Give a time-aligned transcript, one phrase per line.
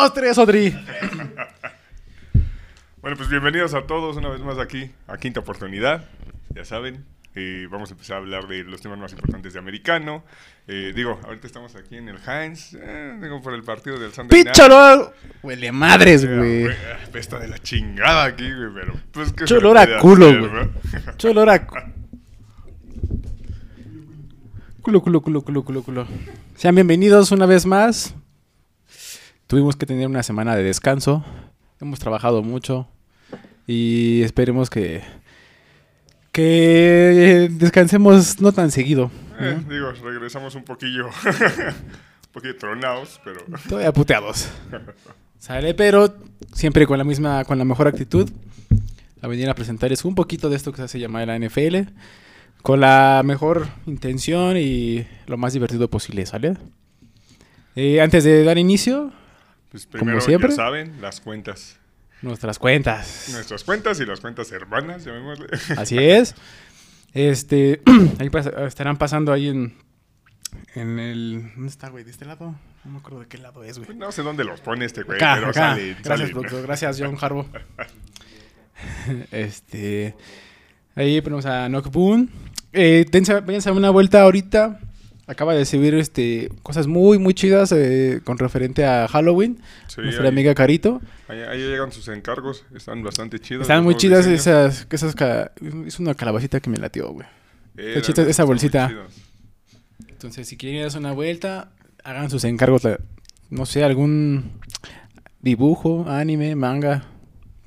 [0.00, 0.74] dos, tres, Odri.
[3.02, 6.04] Bueno, pues bienvenidos a todos una vez más aquí, a Quinta Oportunidad.
[6.54, 7.02] Ya saben,
[7.34, 10.22] eh, vamos a empezar a hablar de los temas más importantes de americano.
[10.68, 14.44] Eh, digo, ahorita estamos aquí en el Heinz, eh, digo, por el partido del Sunday.
[14.44, 15.14] Picholo.
[15.42, 16.76] Huele madres, Eh, güey.
[17.10, 20.68] Pesta de la chingada aquí, güey, pero pues que Mucho olor a culo, güey.
[21.06, 21.76] Mucho olor a cu-
[24.82, 26.06] Culo, culo, culo, culo, culo, culo.
[26.54, 28.14] Sean bienvenidos una vez más.
[29.50, 31.24] Tuvimos que tener una semana de descanso.
[31.80, 32.86] Hemos trabajado mucho.
[33.66, 35.02] Y esperemos que.
[36.30, 39.10] Que descansemos no tan seguido.
[39.40, 39.48] ¿no?
[39.48, 44.48] Eh, digo, regresamos un poquillo, un poquillo tronados, pero Todavía puteados.
[45.40, 46.14] Sale, pero
[46.52, 48.30] siempre con la misma, con la mejor actitud.
[49.20, 51.90] A venir a presentarles un poquito de esto que se hace llamar la NFL.
[52.62, 56.56] Con la mejor intención y lo más divertido posible, ¿sale?
[57.74, 59.12] Eh, antes de dar inicio,
[59.70, 60.50] pues Como primero siempre.
[60.50, 61.78] ya saben, las cuentas.
[62.22, 63.28] nuestras cuentas.
[63.32, 65.46] Nuestras cuentas y las cuentas hermanas, llamémosle.
[65.76, 66.34] Así es.
[67.14, 67.80] Este,
[68.18, 69.74] ahí pas- estarán pasando ahí en,
[70.74, 71.50] en el...
[71.54, 72.04] ¿Dónde está, güey?
[72.04, 72.54] ¿De este lado?
[72.84, 73.96] No me acuerdo de qué lado es, güey.
[73.96, 75.60] No sé dónde los pone este güey, Acá, pero acá.
[75.70, 76.62] sale, Gracias, productor.
[76.62, 77.46] Gracias, John Harbo.
[79.30, 80.14] este.
[80.94, 82.28] Ahí ponemos a Knock Boone.
[82.72, 84.80] Eh, dense, váyanse a una vuelta ahorita.
[85.30, 89.60] Acaba de subir este, cosas muy, muy chidas eh, con referente a Halloween.
[89.86, 91.00] Sí, Nuestra ahí, amiga Carito.
[91.28, 93.62] ahí- ahí llegan sus encargos, están bastante chidos.
[93.62, 94.74] Están muy chidas diseños.
[94.76, 94.86] esas.
[94.90, 95.14] esas
[95.86, 97.26] es una calabacita que me latió, güey.
[97.76, 98.90] Eran, chida esa bolsita.
[100.08, 101.70] Entonces, si quieren darse una vuelta,
[102.02, 102.82] hagan sus encargos.
[103.50, 104.50] no sé, algún
[105.40, 107.04] dibujo, anime, manga.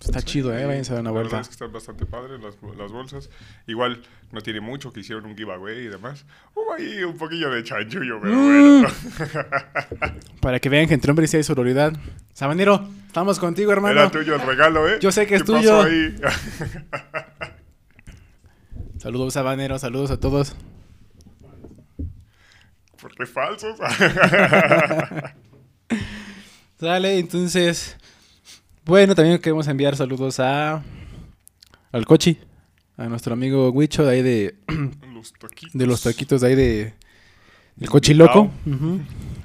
[0.04, 0.66] Está Sí, chido, ¿eh?
[0.66, 1.42] Váyanse a dar una la verdad vuelta.
[1.42, 3.30] es que están bastante padres las, las bolsas.
[3.68, 4.02] Igual
[4.32, 6.26] no tiene mucho que hicieron un giveaway y demás.
[6.54, 8.82] Hubo ahí un poquillo de chanchullo, pero Mm.
[8.82, 8.88] bueno.
[10.42, 11.94] Para que vean que entre hombres sí hay sororidad.
[12.34, 14.02] Sabanero, estamos contigo, hermano.
[14.02, 14.98] Era tuyo el regalo, ¿eh?
[15.00, 15.78] Yo sé que es ¿Qué tuyo.
[15.78, 16.16] pasó ahí?
[19.00, 20.56] Saludos, Sabanero, saludos a todos.
[23.02, 23.78] ¿Por qué falsos?
[26.80, 27.98] Sale, entonces.
[28.86, 30.84] Bueno, también queremos enviar saludos a.
[31.94, 32.38] Al Cochi.
[32.98, 34.56] A nuestro amigo Huicho de ahí de.
[35.14, 35.74] los taquitos.
[35.74, 36.94] De los taquitos de ahí de.
[37.80, 38.52] El Cochi Loco.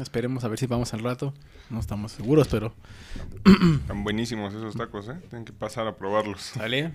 [0.00, 1.34] Esperemos a ver si vamos al rato.
[1.70, 2.74] No estamos seguros, pero.
[3.80, 5.16] Están buenísimos esos tacos, ¿eh?
[5.30, 6.40] Tienen que pasar a probarlos.
[6.40, 6.92] Sale.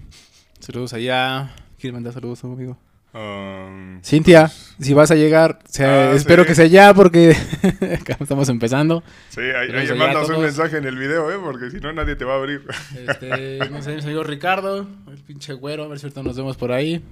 [0.59, 1.55] Saludos allá.
[1.79, 2.77] ¿Quieres mandar saludos a un amigo?
[3.13, 6.47] Um, Cintia, si vas a llegar, Ah, espero sí.
[6.47, 7.35] que sea ya porque
[8.19, 9.03] estamos empezando.
[9.29, 11.37] sí, ahí, mandas un mensaje en el video, ¿eh?
[11.39, 12.63] Porque si no, nadie te va a abrir.
[13.07, 16.71] Este, no sé, mi Ricardo, el pinche güero, a ver si ahorita nos vemos por
[16.71, 17.03] ahí.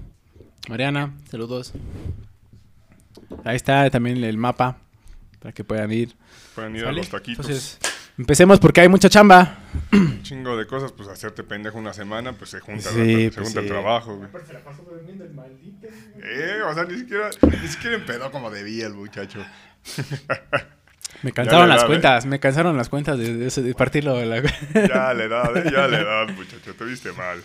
[0.70, 1.74] Mariana, saludos.
[3.44, 4.78] Ahí está también el mapa
[5.40, 6.16] para que puedan ir.
[6.56, 7.46] Pueden ir a los taquitos.
[7.46, 7.80] Entonces,
[8.22, 9.58] empecemos porque hay mucha chamba.
[9.92, 13.06] un chingo de cosas, pues hacerte pendejo una semana, pues se junta, Sí, ¿no?
[13.06, 14.30] se pues junta el trabajo, güey.
[16.24, 17.30] Eh, o sea, ni siquiera,
[17.62, 19.44] ni siquiera empedó como debía el muchacho.
[21.24, 21.88] Me cansaron las da, ¿eh?
[21.88, 24.16] cuentas, me cansaron las cuentas de, de ese- de partirlo.
[24.18, 24.42] de la-
[24.88, 25.64] Ya le da, ¿eh?
[25.72, 27.44] ya le da, muchacho, te viste mal.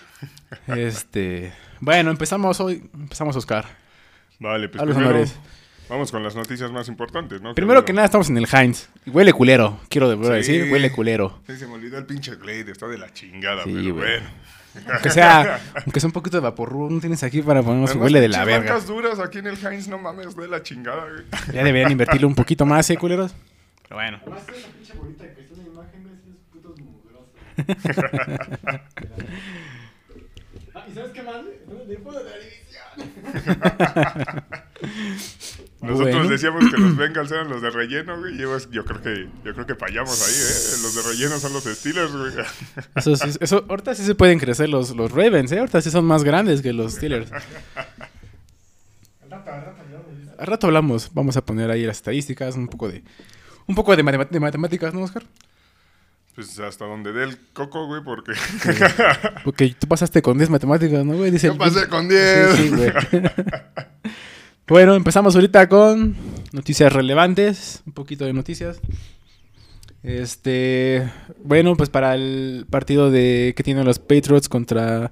[0.79, 3.67] este, bueno, empezamos hoy, empezamos Oscar.
[4.39, 5.37] Vale, pues A los primero honores.
[5.89, 7.55] Vamos con las noticias más importantes, ¿no?
[7.55, 8.89] Primero que nada estamos en el Heinz.
[9.07, 10.53] Huele culero, quiero de verdad Sí.
[10.53, 11.39] decir, huele culero.
[11.47, 13.95] Sí, se me olvidó el pinche Glade, está de la chingada, Sí, pero güey.
[13.95, 14.27] bueno.
[14.93, 18.21] Aunque sea, aunque sea un poquito de vapor, no tienes aquí para ponernos Además, huele
[18.21, 18.73] de la verga.
[18.73, 21.25] marcas duras aquí en el Heinz, no mames, de la chingada, güey.
[21.55, 23.35] Ya deberían invertirle un poquito más, ¿eh, culeros?
[23.89, 24.21] Pero bueno.
[30.89, 31.37] ¿Y sabes qué más?
[31.37, 31.85] La
[32.39, 32.67] división.
[35.87, 36.29] Nosotros Bueno.
[36.31, 38.35] decíamos que los Bengals eran los de relleno, güey.
[38.35, 40.83] y Yo, yo creo que yo creo que fallamos ahí, ¿eh?
[40.83, 42.33] Los de relleno son los Steelers, güey.
[42.97, 45.59] Eso, sí- eso, ahorita sí se pueden crecer los, los Ravens, ¿eh?
[45.61, 47.31] Ahorita sí son más grandes que los Steelers.
[47.33, 47.41] Al
[49.31, 50.35] rato, al rato, ya me dices.
[50.39, 53.03] Al rato hablamos, vamos a poner ahí las estadísticas, un poco de...
[53.69, 55.25] Un poco de, matemáticas, ¿no, Oscar?
[56.37, 58.33] Pues hasta donde dé el coco, güey, porque
[59.43, 61.31] Porque tú pasaste con 10 matemáticas, ¿no, güey?
[61.31, 62.55] Dice yo el- pasé con 10.
[62.57, 62.93] Sí, sí, güey.
[64.69, 66.17] bueno, empezamos ahorita con
[66.53, 68.81] noticias relevantes, un poquito de noticias.
[70.03, 71.09] Este,
[71.43, 75.11] bueno, pues para el partido de que tienen los Patriots contra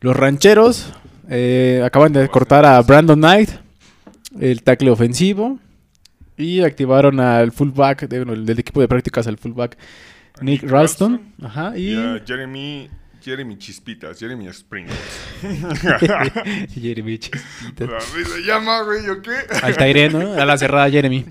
[0.00, 0.92] los Rancheros,
[1.28, 3.50] eh, acaban de cortar a Brandon Knight,
[4.40, 5.58] el tackle ofensivo,
[6.36, 9.76] y activaron al fullback de- bueno, del equipo de prácticas, al fullback
[10.40, 11.20] Nick Nick Ralston.
[11.42, 11.94] Ajá, Y
[12.26, 12.88] Jeremy,
[13.22, 14.98] Jeremy Chispitas, Jeremy Sprinkles.
[16.74, 17.96] Jeremy Chispita.
[17.96, 19.32] Así se llama, güey, ¿o qué?
[20.12, 20.32] ¿no?
[20.34, 21.24] A la cerrada Jeremy.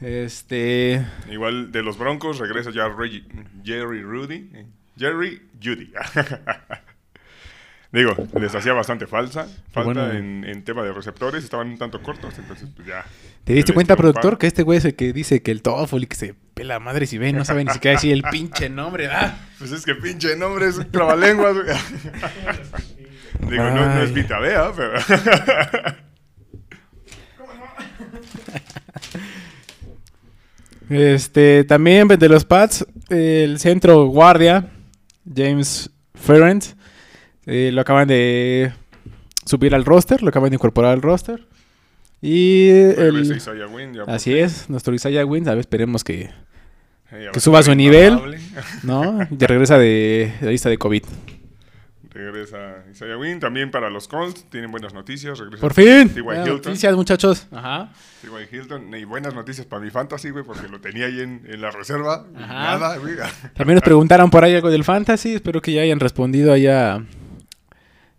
[0.00, 1.06] Este.
[1.30, 3.24] Igual de los Broncos regresa ya Reggie-
[3.64, 4.50] Jerry Rudy.
[4.54, 4.66] eh,
[4.98, 5.92] Jerry Judy.
[7.92, 10.12] Digo, les hacía bastante falsa, falta Bueno.
[10.12, 13.04] en, en tema de receptores, estaban un tanto cortos, entonces pues ya.
[13.44, 16.16] ¿Te diste cuenta, productor, que este güey es el que dice que el Toffoli que
[16.16, 19.36] se pela madre si ve, no sabe ni siquiera decir el pinche nombre, ¿verdad?
[19.58, 21.54] Pues es que pinche nombre es trabalenguas.
[23.40, 24.14] Digo, no, no es Ay.
[24.14, 24.92] Vita Bea, pero.
[30.90, 34.68] Este, también de los Pats, el centro guardia,
[35.34, 36.64] James Ferrand,
[37.46, 38.72] eh, lo acaban de
[39.44, 41.46] subir al roster, lo acaban de incorporar al roster.
[42.20, 46.30] Y el, Isaiah Wynn, ya por así es, nuestro Isaiah Wynn, a ver, esperemos que,
[47.32, 48.38] que suba su nivel.
[48.84, 49.26] ¿no?
[49.30, 51.02] Ya regresa de la lista de COVID.
[52.10, 53.40] Regresa Isaiah Wynn.
[53.40, 55.38] También para los Colts, tienen buenas noticias.
[55.38, 56.10] Regresa Por fin.
[56.10, 56.20] T.Y.
[56.20, 56.62] Buenas Hilton.
[56.62, 57.48] noticias, muchachos.
[57.50, 57.90] Ajá.
[58.20, 58.54] T.Y.
[58.56, 58.94] Hilton.
[58.94, 62.26] Y buenas noticias para mi fantasy, güey, porque lo tenía ahí en, en la reserva.
[62.36, 62.78] Ajá.
[62.78, 63.14] Nada, güey.
[63.54, 65.34] También nos preguntaron por ahí algo del fantasy.
[65.34, 67.02] Espero que ya hayan respondido allá.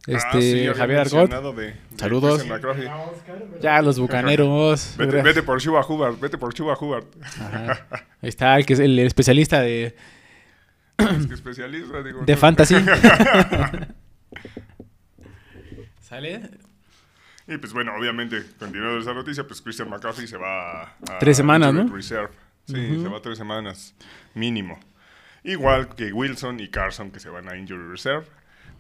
[0.06, 1.14] Este, Ah, sí, había Javier Argot.
[1.30, 2.46] mencionado de- de Saludos.
[3.62, 4.96] Ya, los bucaneros.
[4.98, 7.06] Vete, vete por Chuba Hubbard, vete por Chuba Hubbard.
[7.40, 7.88] Ajá.
[8.22, 9.96] Ahí está el que es el especialista de,
[10.98, 12.26] es que especialista, digo.
[12.26, 12.76] de no- fantasy.
[16.02, 16.50] ¿Sale?
[17.48, 21.20] Y pues bueno, obviamente, continuando esa noticia, pues Christian McCaffrey se va a...
[21.20, 21.88] Tres semanas, ¿no?
[21.94, 22.30] Reserve.
[22.66, 23.94] Sí, se va a tres semanas,
[24.34, 24.80] mínimo.
[25.44, 28.26] Igual que Wilson y Carson que se van a Injury Reserve.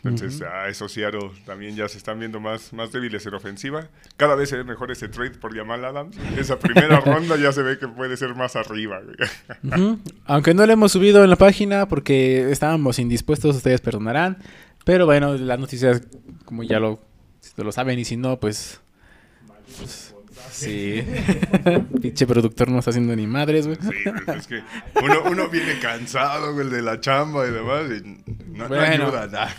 [0.03, 3.87] Entonces, a esos Seattle también ya se están viendo más, más débiles en ofensiva.
[4.17, 6.17] Cada vez se ve mejor ese trade por Jamal Adams.
[6.37, 9.01] Esa primera ronda ya se ve que puede ser más arriba.
[9.01, 9.81] güey.
[9.81, 9.99] Ujú.
[10.25, 14.37] Aunque no le hemos subido en la página porque estábamos indispuestos, ustedes perdonarán.
[14.83, 16.01] Pero bueno, las noticias,
[16.43, 16.99] como ya lo,
[17.39, 18.81] si lo saben, y si no, pues.
[19.77, 20.13] pues,
[20.53, 21.03] sí.
[22.01, 23.77] Pinche productor no está haciendo ni madres, güey.
[23.81, 24.61] Sí, güey, es que
[25.03, 27.83] uno, uno viene cansado, güey, de la chamba y demás.
[27.91, 29.05] Y no, no Bueno.
[29.07, 29.55] ayuda nada.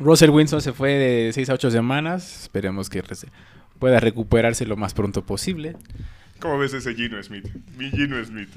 [0.00, 2.42] Russell Wilson se fue de 6 a 8 semanas.
[2.42, 3.02] Esperemos que
[3.78, 5.76] pueda recuperarse lo más pronto posible.
[6.40, 7.46] ¿Cómo ves ese Gino Smith?
[7.78, 8.50] Mi Gino Smith.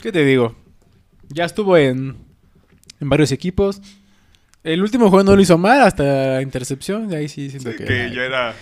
[0.00, 0.56] ¿Qué te digo?
[1.28, 2.16] Ya estuvo en,
[3.00, 3.80] en varios equipos.
[4.64, 7.12] El último juego no lo hizo mal hasta intercepción.
[7.14, 7.84] Ahí sí siento Sí, que.
[7.84, 8.54] que ya era,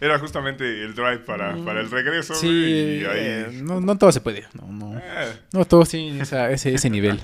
[0.00, 2.34] era justamente el drive para, para el regreso.
[2.34, 4.44] Sí, y ahí, eh, no, no todo se puede.
[4.54, 4.98] No, no.
[4.98, 7.20] eh, No todos tienen esa- ese, ese nivel.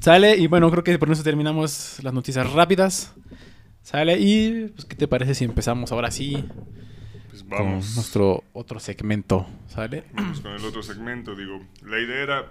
[0.00, 3.12] Sale, y bueno, creo que por eso terminamos las noticias rápidas.
[3.82, 6.44] Sale, y pues, ¿qué te parece si empezamos ahora sí
[7.30, 9.46] pues con vamos, nuestro otro segmento?
[9.68, 10.04] ¿Sale?
[10.12, 11.34] vamos con el otro segmento.
[11.34, 12.46] Digo, la idea era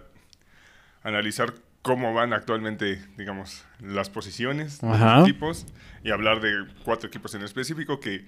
[1.04, 5.20] analizar cómo van actualmente, digamos, las posiciones de Ajá.
[5.20, 5.66] los equipos
[6.04, 6.52] y hablar de
[6.84, 8.26] cuatro equipos en específico que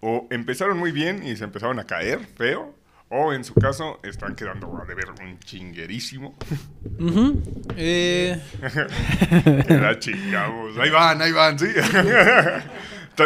[0.00, 2.74] o empezaron muy bien y se empezaron a caer feo,
[3.10, 6.36] o en su caso están quedando a deber un chinguerísimo.
[6.98, 7.42] Ujú.
[7.76, 8.40] Eh,
[9.68, 10.78] la chingamos.
[10.78, 11.66] Ahí van, ahí van, sí.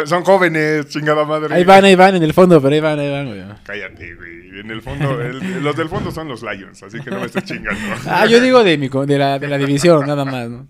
[0.05, 1.53] Son jóvenes, chingada madre.
[1.55, 3.43] ahí van, ahí van en el fondo, pero ahí van, ahí van, güey.
[3.63, 4.59] Cállate, güey.
[4.59, 7.43] En el fondo, el- los del fondo son los Lions, así que no me estés
[7.45, 7.79] chingando.
[8.07, 10.67] Ah, yo digo de, mi, de, la, de la división, nada más, ¿no?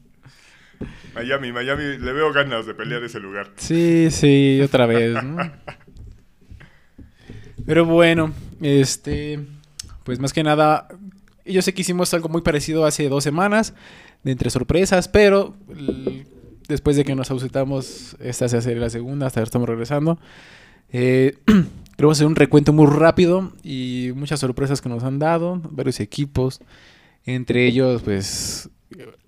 [1.16, 3.50] Miami, Miami, le veo ganas de pelear ese lugar.
[3.56, 5.38] Sí, sí, otra vez, ¿no?
[7.66, 9.40] Pero bueno, este,
[10.04, 10.88] pues más que nada,
[11.46, 13.74] yo sé que hicimos algo muy parecido hace dos semanas,
[14.24, 15.56] de entre sorpresas, pero
[16.68, 20.20] después de que nos ausentamos, esta se hace la segunda, hasta ahora estamos regresando.
[20.92, 21.38] Eh,
[21.98, 26.62] creo hacer un recuento muy rápido y muchas sorpresas que nos han dado, varios equipos,
[27.26, 28.70] entre ellos, pues,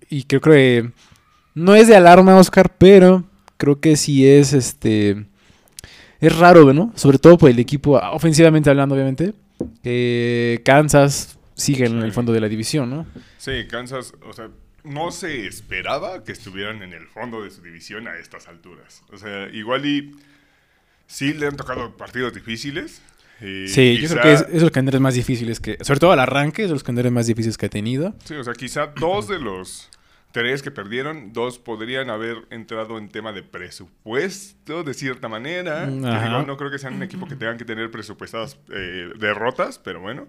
[0.09, 0.91] y creo que
[1.55, 3.23] no es de alarma, Oscar, pero
[3.57, 5.25] creo que sí es este.
[6.19, 6.91] Es raro, ¿no?
[6.95, 9.33] Sobre todo por el equipo, ofensivamente hablando, obviamente.
[9.83, 13.05] que Kansas sigue en el fondo de la división, ¿no?
[13.37, 14.49] Sí, Kansas, o sea,
[14.87, 19.03] no se esperaba que estuvieran en el fondo de su división a estas alturas.
[19.11, 20.15] O sea, igual y
[21.07, 23.01] sí le han tocado partidos difíciles.
[23.41, 25.77] y Sí, yo quizá- creo que es, es los calendarios más difíciles que.
[25.81, 28.15] Sobre todo al arranque, es los calendarios más difíciles que ha tenido.
[28.25, 29.89] Sí, o sea, quizá dos de los
[30.31, 35.85] tres que perdieron, dos podrían haber entrado en tema de presupuesto, de cierta manera.
[35.87, 39.79] Mm, digo, no creo que sean un equipo que tengan que tener presupuestadas eh, derrotas,
[39.79, 40.27] pero bueno.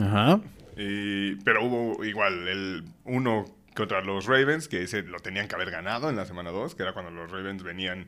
[0.00, 0.40] Ajá.
[0.76, 5.70] Y- pero hubo igual el uno contra los Ravens, que ese lo tenían que haber
[5.70, 8.06] ganado en la semana 2, que era cuando los Ravens venían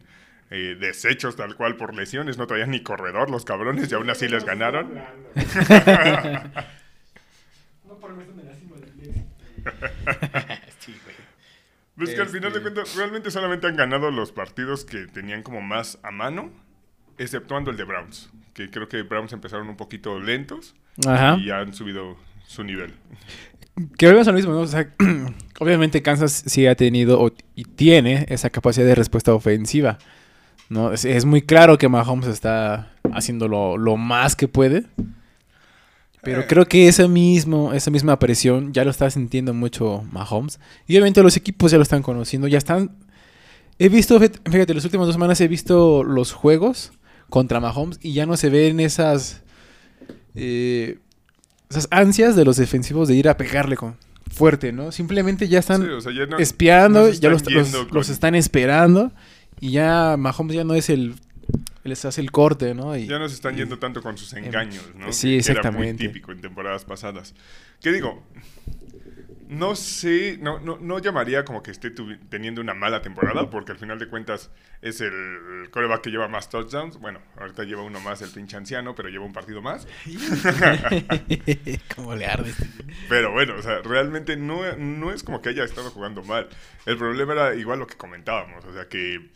[0.50, 4.26] eh, deshechos tal cual por lesiones, no traían ni corredor los cabrones y aún así
[4.28, 4.94] les ganaron.
[7.87, 8.75] No por del éxito.
[11.96, 15.42] Pues que al final de Este- cuentas realmente solamente han ganado los partidos que tenían
[15.42, 16.52] como más a mano.
[17.20, 21.37] exceptuando el de Browns, que creo que Browns empezaron un poquito lentos Ajá.
[21.37, 22.94] y ya han subido su nivel.
[23.97, 24.61] Que volvemos a lo mismo, ¿no?
[24.61, 24.92] O sea,
[25.61, 29.99] obviamente Kansas sí ha tenido o- y tiene esa capacidad de respuesta ofensiva.
[30.68, 30.92] ¿no?
[30.92, 34.85] Es, es muy claro que Mahomes está haciendo lo, lo más que puede.
[36.23, 36.47] Pero Eh.
[36.49, 40.58] creo que ese mismo, esa misma presión ya lo está sintiendo mucho Mahomes.
[40.87, 42.90] Y obviamente los equipos ya lo están conociendo, ya están...
[43.78, 46.92] He visto, fíjate, fíjate, las últimas dos semanas he visto los juegos
[47.30, 49.42] contra Mahomes y ya no se ven esas...
[50.35, 50.99] eh,
[51.70, 53.96] esas ansias de los defensivos de ir a pegarle con
[54.32, 54.92] fuerte, ¿no?
[54.92, 57.78] Simplemente ya están Sí, o sea, ya no- espiando, no ya los, están los- yendo
[57.92, 59.12] los con- están esperando
[59.60, 61.14] y ya Mahomes ya no es el
[61.84, 62.94] les hace el corte, ¿no?
[62.96, 65.10] Y, Ya no se están yendo tanto con sus engaños, ¿no?
[65.10, 66.04] Sí, que Era exactamente.
[66.04, 67.34] muy típico en temporadas pasadas.
[67.80, 68.22] ¿Qué digo?
[69.49, 71.90] No sé, no, no, no llamaría como que esté
[72.28, 74.50] teniendo una mala temporada, porque al final de cuentas
[74.83, 76.99] es el coreback que lleva más touchdowns.
[76.99, 79.88] Bueno, ahorita lleva uno más el pinche anciano, pero lleva un partido más.
[81.97, 82.50] ¿Cómo le arde?
[82.50, 82.67] este?
[83.09, 86.49] Pero bueno, o sea, realmente no, no es como que haya estado jugando mal.
[86.85, 89.31] El problema era igual lo que comentábamos, o sea, que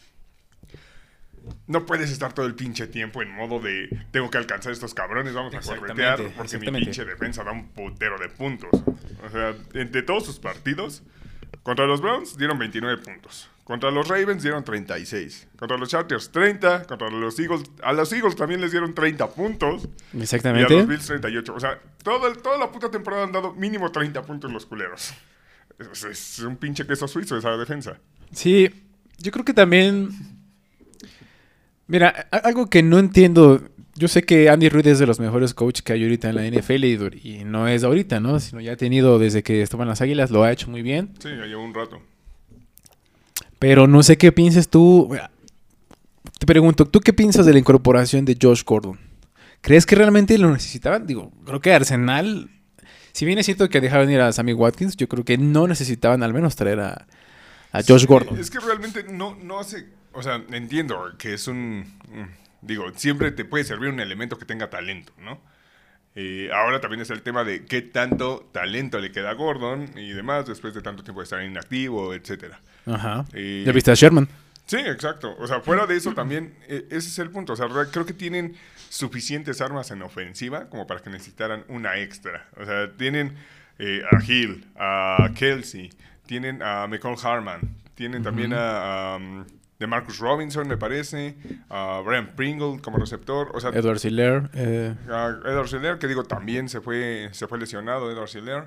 [1.66, 4.94] no puedes estar todo el pinche tiempo en modo de tengo que alcanzar a estos
[4.94, 6.80] cabrones, vamos a Exactamente, corretear, porque mi exactamente.
[6.86, 8.70] pinche defensa da un putero de puntos.
[9.24, 11.02] O sea, entre todos sus partidos,
[11.62, 13.48] contra los Browns dieron 29 puntos.
[13.64, 15.46] Contra los Ravens dieron 36.
[15.56, 16.82] Contra los Chargers 30.
[16.84, 17.62] Contra los Eagles.
[17.84, 19.84] A los Eagles también les dieron 30 puntos.
[19.84, 20.82] Y a los Exactamente.
[20.84, 21.54] Bills 38.
[21.54, 25.14] O sea, todo el- toda la puta temporada han dado mínimo 30 puntos los culeros.
[25.78, 27.98] Es, es un pinche queso suizo esa defensa.
[28.32, 28.68] Sí,
[29.18, 30.10] yo creo que también.
[31.86, 33.62] Mira, algo que no entiendo.
[33.94, 36.46] Yo sé que Andy Reid es de los mejores coaches que hay ahorita en la
[36.46, 38.40] NFL y, no es ahorita, ¿no?
[38.40, 41.10] Sino ya ha tenido desde que estuvo en las Águilas, lo ha hecho muy bien.
[41.18, 42.00] Sí, ya llevo un rato.
[43.58, 45.10] Pero no sé qué pienses tú.
[46.38, 48.98] Te pregunto, ¿tú qué piensas de la incorporación de Josh Gordon?
[49.60, 51.06] ¿Crees que realmente lo necesitaban?
[51.06, 52.50] Digo, creo que Arsenal,
[53.12, 56.22] si bien es cierto que dejaron ir a Sammy Watkins, yo creo que no necesitaban
[56.22, 57.06] al menos traer a,
[57.70, 58.38] a Josh Sí, Gordon.
[58.38, 59.86] Es que realmente no, no hace.
[60.14, 61.80] O sea, entiendo que es un.
[62.08, 65.40] mm, Digo, siempre te puede servir un elemento que tenga talento, ¿no?
[66.14, 70.10] Eh, ahora también es el tema de qué tanto talento le queda a Gordon y
[70.12, 72.60] demás después de tanto tiempo de estar inactivo, etcétera.
[72.86, 73.24] Ajá.
[73.32, 74.28] Eh, ¿Ya viste a Sherman?
[74.66, 75.34] Sí, exacto.
[75.38, 77.54] O sea, fuera de eso también, eh, ese es el punto.
[77.54, 78.54] O sea, re- creo que tienen
[78.90, 82.46] suficientes armas en ofensiva como para que necesitaran una extra.
[82.60, 83.34] O sea, tienen
[83.80, 85.90] eh, a Hill, a Kelsey,
[86.26, 87.60] tienen a McCall Harman,
[87.96, 89.44] tienen también a, um,
[89.82, 91.34] de Marcus Robinson, me parece,
[91.68, 93.50] a Brian Pringle como receptor.
[93.52, 94.48] O sea, Edward Siller.
[94.54, 98.64] eh, a Edward Siller, que digo, también se fue, se fue lesionado Edward Siller.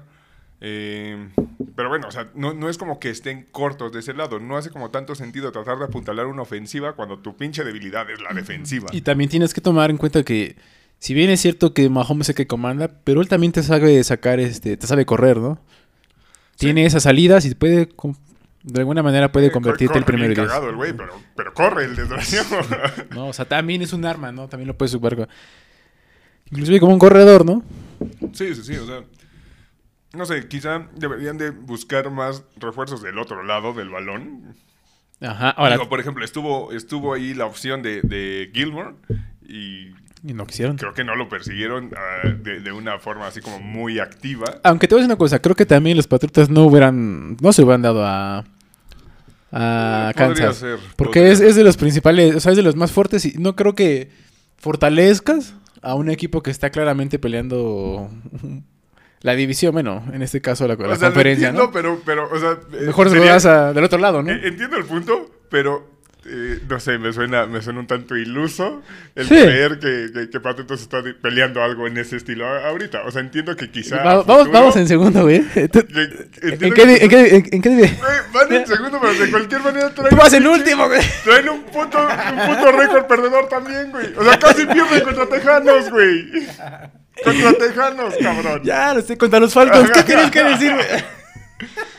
[0.60, 1.30] Eh,
[1.76, 4.40] pero bueno, o sea, no, no es como que estén cortos de ese lado.
[4.40, 8.22] No hace como tanto sentido tratar de apuntalar una ofensiva cuando tu pinche debilidad es
[8.22, 8.90] la defensiva.
[8.92, 10.58] y también tienes que tomar en cuenta que,
[11.00, 14.04] si bien es cierto que Mahomes es el que comanda, pero él también te sabe
[14.04, 15.60] sacar, este, te sabe correr, ¿no?
[16.58, 17.90] Tiene esas salidas y puede,
[18.66, 21.86] de alguna manera puede Eh, convertirte el primero bien cagado el güey, pero, pero corre
[21.86, 22.58] el desgraciado.
[23.12, 24.48] No, o sea, también es un arma, ¿no?
[24.48, 25.28] También lo puedes ocupar.
[26.52, 27.64] Inclusive como un corredor, ¿no?
[28.34, 29.04] sí, sí, sí, o sea...
[30.14, 34.56] No sé, quizá deberían de buscar más refuerzos del otro lado del balón.
[35.20, 35.74] Ajá, ahora.
[35.76, 38.96] Digo, por ejemplo, estuvo, estuvo ahí la opción de, de Gilmore
[39.46, 39.90] y
[40.24, 40.78] Y no quisieron.
[40.78, 44.46] creo que no lo persiguieron ah, de, de una forma así como muy activa.
[44.64, 47.52] Aunque te voy a decir una cosa, creo que también los Patriotas no hubieran, no
[47.52, 48.46] se hubieran dado a,
[49.58, 50.58] a Kansas.
[50.58, 53.34] ser, porque es, es de los principales, o sea, es de los más fuertes y
[53.38, 54.10] no creo que
[54.58, 58.10] fortalezcas a un equipo que está claramente peleando
[59.22, 61.72] la división, bueno, en este caso la, la o sea, conferencia, entiendo, ¿no?
[61.72, 62.52] pero, pero, o sea...
[62.74, 64.32] eh, Mejor se lo sería- das a- del otro lado, ¿no?
[64.32, 65.95] eh, Entiendo el punto, pero...
[66.28, 68.82] eh, no sé, me suena, me suena un tanto iluso
[69.16, 69.36] el Sí.
[69.36, 73.04] creer que, que, que Patriotas está de- peleando algo en ese estilo ahorita.
[73.04, 73.98] O sea, entiendo que quizá...
[73.98, 75.42] Va- a vamos, futuro- vamos en segundo, güey.
[75.72, 75.86] Tú-
[76.42, 79.62] ¿En qué, en qué- en- en qué di- Güey, van en segundo, pero de cualquier
[79.62, 81.02] manera traen, Tú vas en último, güey.
[81.24, 84.08] traen un puto, un puto récord perdedor también, güey.
[84.18, 86.30] O sea, casi pierden contra Tejanos, güey.
[87.24, 88.62] Contra Tejanos, cabrón.
[88.64, 89.90] Ya, lo estoy contra los Falcons.
[89.92, 90.86] ¿Qué tienes que decir, güey?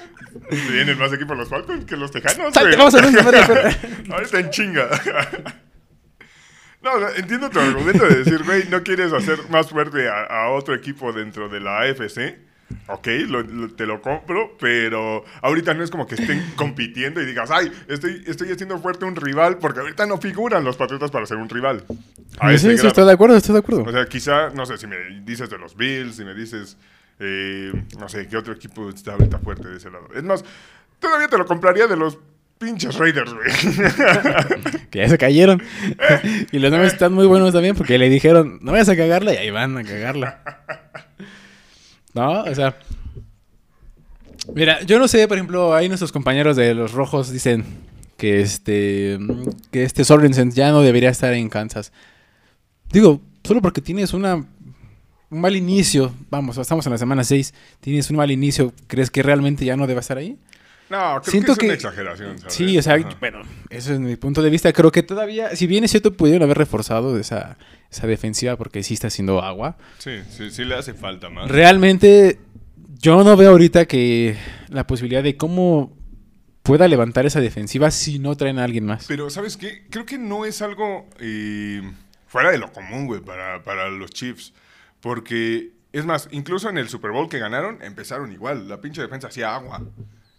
[0.49, 2.77] Tienen más equipos los Falcons que los Tejanos, güey.
[2.77, 3.77] vamos a ver.
[4.11, 4.89] Ahorita en chinga.
[6.83, 10.75] No, entiendo tu argumento de decir, güey, no quieres hacer más fuerte a, a otro
[10.75, 12.39] equipo dentro de la AFC.
[12.89, 17.27] Ok, lo- lo- te lo compro, pero ahorita no es como que estén compitiendo y
[17.27, 21.27] digas, ay, estoy, estoy haciendo fuerte un rival, porque ahorita no figuran los Patriotas para
[21.27, 21.85] ser un rival.
[22.39, 22.89] A Sí, sí, grado.
[22.89, 23.83] estoy de acuerdo, estoy de acuerdo.
[23.85, 26.77] O sea, quizá, no sé, si me dices de los Bills, si me dices,
[27.19, 30.09] eh, no sé, qué otro equipo está ahorita fuerte de ese lado.
[30.15, 30.45] Es más,
[30.99, 32.19] todavía te lo compraría de los
[32.59, 33.47] Pinches Raiders, güey.
[34.91, 35.63] Que ya se cayeron.
[36.53, 39.37] y los nombres están muy buenos también porque le dijeron, no vayas a cagarla y
[39.37, 40.41] ahí van a cagarla.
[42.15, 42.45] ¿No?
[42.45, 42.79] O sea...
[44.55, 47.65] Mira, yo no sé, por ejemplo, ahí nuestros compañeros de los rojos dicen
[48.17, 49.19] que este
[49.71, 51.93] que este Sorensen ya no debería estar en Kansas.
[52.91, 54.47] Digo, solo porque tienes una
[55.31, 59.23] un mal inicio, vamos, estamos en la semana 6, tienes un mal inicio, ¿crees que
[59.23, 60.39] realmente ya no debe estar ahí?
[60.89, 62.55] No, creo Siento que es que- una exageración, ¿sabes?
[62.55, 63.09] Sí, o sea, Ajá.
[63.19, 64.73] bueno, eso es mi punto de vista.
[64.73, 67.57] Creo que todavía, si bien es cierto, pudieron haber reforzado esa,
[67.91, 69.77] esa defensiva porque sí está haciendo agua.
[69.99, 71.51] Sí, sí, sí le hace falta más.
[71.51, 72.39] Realmente,
[73.01, 74.37] yo no veo ahorita que
[74.69, 75.93] la posibilidad de cómo
[76.63, 79.07] pueda levantar esa defensiva si no traen a alguien más.
[79.09, 79.87] Pero, ¿sabes qué?
[79.91, 81.83] Creo que no es algo eh,
[82.29, 84.53] fuera de lo común, güey, para, para los Chiefs.
[85.01, 88.69] Porque, es más, incluso en el Super Bowl que ganaron, empezaron igual.
[88.69, 89.83] La pinche defensa hacía agua.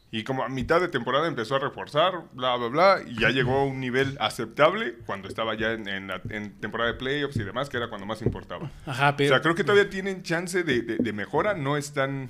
[0.09, 3.57] Y como a mitad de temporada empezó a reforzar, bla, bla, bla, y ya llegó
[3.59, 7.43] a un nivel aceptable cuando estaba ya en, en la en temporada de playoffs y
[7.43, 8.71] demás, que era cuando más importaba.
[8.85, 12.29] Ajá, O sea, creo que todavía tienen chance de, de- de mejora, no están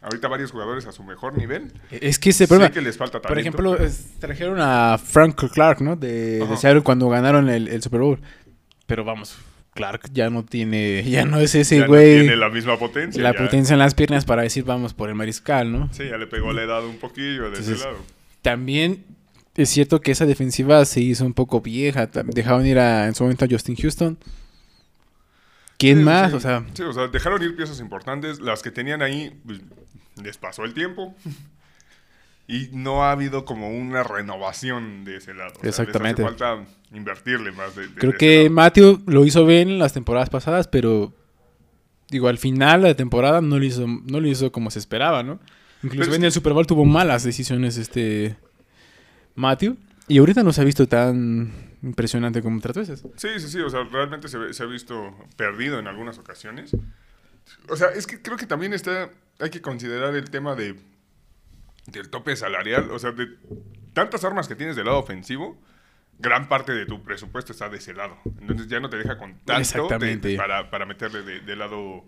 [0.00, 1.70] ahorita varios jugadores a su mejor nivel.
[1.90, 2.72] es que ese Sé problema.
[2.72, 3.28] que les falta talento.
[3.28, 5.96] Por ejemplo, pero- es- trajeron a Frank Clark, ¿no?
[5.96, 8.20] De, de cuando ganaron el, el Super Bowl.
[8.86, 9.36] Pero vamos,
[9.78, 12.20] Clark ya no tiene, ya no es ese ya no güey.
[12.20, 13.22] tiene la misma potencia.
[13.22, 15.88] la ya- potencia en las piernas para decir vamos por el mariscal, ¿no?
[15.92, 17.98] Sí, ya le pegó la edad un poquillo de ese Entonces, lado.
[18.42, 19.04] También
[19.56, 22.06] es cierto que esa defensiva se hizo un poco vieja.
[22.06, 24.18] Dejaron ir a, en su momento a Justin Houston.
[25.78, 26.30] ¿Quién Sí, más?
[26.30, 26.36] sí.
[26.36, 28.40] O sea, Sí, o sea, dejaron ir piezas importantes.
[28.40, 29.60] Las que tenían ahí, pues,
[30.22, 31.14] les pasó el tiempo.
[32.50, 35.50] Y no ha habido como una renovación de ese lado.
[35.50, 36.22] O sea, les hace Exactamente.
[36.22, 38.48] falta invertirle más de, de- creo de que.
[38.50, 41.12] Matthew lo hizo bien en las temporadas pasadas, pero
[42.10, 45.22] digo, al final de la temporada no lo hizo, no lo hizo como se esperaba,
[45.22, 45.38] ¿no?
[45.82, 48.36] Incluso en el Super Bowl tuvo malas decisiones este
[49.34, 49.76] Matthew.
[50.08, 51.52] Y ahorita no se ha visto tan
[51.82, 53.04] impresionante como otras veces.
[53.16, 53.60] Sí, sí, sí.
[53.60, 56.74] O sea, realmente se, se ha visto perdido en algunas ocasiones.
[57.68, 59.10] O sea, es que creo que también está.
[59.38, 60.76] Hay que considerar el tema de
[61.90, 62.90] del tope salarial.
[62.90, 63.28] O sea, de
[63.92, 65.60] tantas armas que tienes del lado ofensivo,
[66.18, 68.18] gran parte de tu presupuesto está de ese lado.
[68.40, 69.98] Entonces ya no te deja con tanto de-
[70.36, 72.04] para, para meterle de- del lado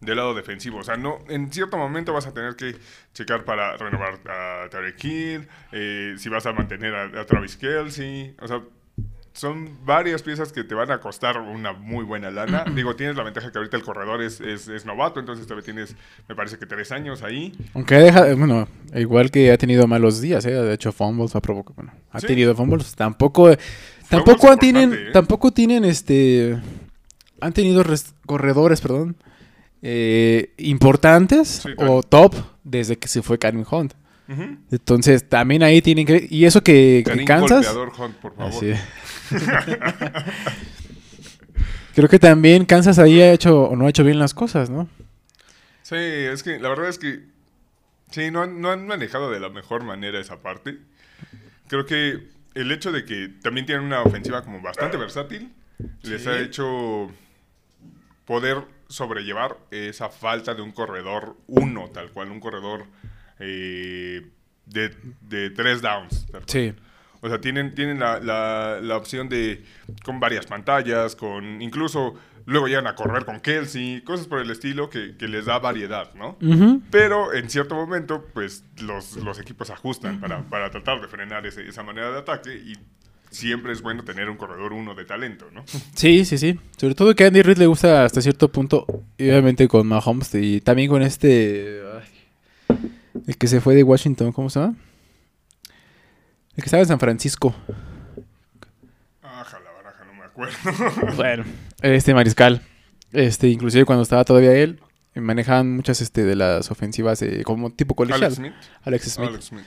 [0.00, 0.78] del lado defensivo.
[0.78, 2.74] O sea, no, en cierto momento vas a tener que
[3.12, 8.34] checar para renovar a Tarek Hill, eh, si vas a mantener a, a Travis Kelsey.
[8.40, 8.62] O sea,
[9.32, 12.64] son varias piezas que te van a costar una muy buena lana.
[12.74, 15.94] Digo, tienes la ventaja que ahorita el corredor es, es, es novato, entonces todavía tienes,
[16.28, 17.52] me parece que tres años ahí.
[17.74, 20.50] Aunque deja, bueno, igual que ha tenido malos días, ¿eh?
[20.50, 22.26] de hecho fumbles ha provocado, bueno, ha Sí.
[22.26, 23.50] tenido fumbles, tampoco,
[24.08, 25.10] tampoco es tienen, ¿eh?
[25.12, 26.58] tampoco tienen, este,
[27.40, 29.16] han tenido res- corredores, perdón,
[29.82, 33.94] eh, importantes Sí, o top desde que se fue Karim Hunt.
[34.70, 38.52] Entonces también ahí tienen que, y eso que, que Kansas, Golpeador Hunt, por favor.
[38.52, 38.72] Así.
[41.94, 44.88] creo que también Kansas ahí ha hecho o no ha hecho bien las cosas, ¿no?
[45.82, 47.24] Sí, es que la verdad es que
[48.10, 50.78] sí, no han, no han manejado de la mejor manera esa parte.
[51.68, 55.52] Creo que el hecho de que también tienen una ofensiva como bastante versátil
[56.02, 57.10] les ha hecho
[58.24, 62.84] poder sobrellevar esa falta de un corredor uno, tal cual, un corredor
[63.38, 64.26] eh,
[64.66, 66.26] de, de tres downs.
[66.46, 66.74] Sí.
[67.22, 69.62] O sea, tienen, tienen la, la- la opción de
[70.04, 72.14] con varias pantallas, con incluso
[72.46, 76.12] luego llegan a correr con Kelsey, cosas por el estilo que, que les da variedad,
[76.14, 76.36] ¿no?
[76.90, 81.68] Pero en cierto momento, pues los, los equipos ajustan para, para tratar de frenar ese-
[81.68, 82.72] esa manera de ataque y
[83.30, 85.62] siempre es bueno tener un corredor uno de talento, ¿no?
[85.94, 86.58] Sí, sí, sí.
[86.78, 88.86] Sobre todo que a Andy Reid le gusta hasta cierto punto,
[89.18, 91.82] y obviamente con Mahomes y también con este...
[92.68, 92.76] ay,
[93.26, 94.74] el que se fue de Washington, ¿cómo se llama?
[96.56, 97.54] El que estaba en San Francisco.
[99.22, 100.54] Aja, la baraja, no me acuerdo.
[101.16, 101.44] Bueno,
[101.82, 102.62] este mariscal.
[103.12, 104.80] Este, inclusive cuando estaba todavía él,
[105.14, 108.24] manejaban muchas este, de las ofensivas eh, como tipo colegial.
[108.24, 108.52] Alex Smith.
[108.82, 109.28] Alex Smith.
[109.28, 109.64] Alex Smith.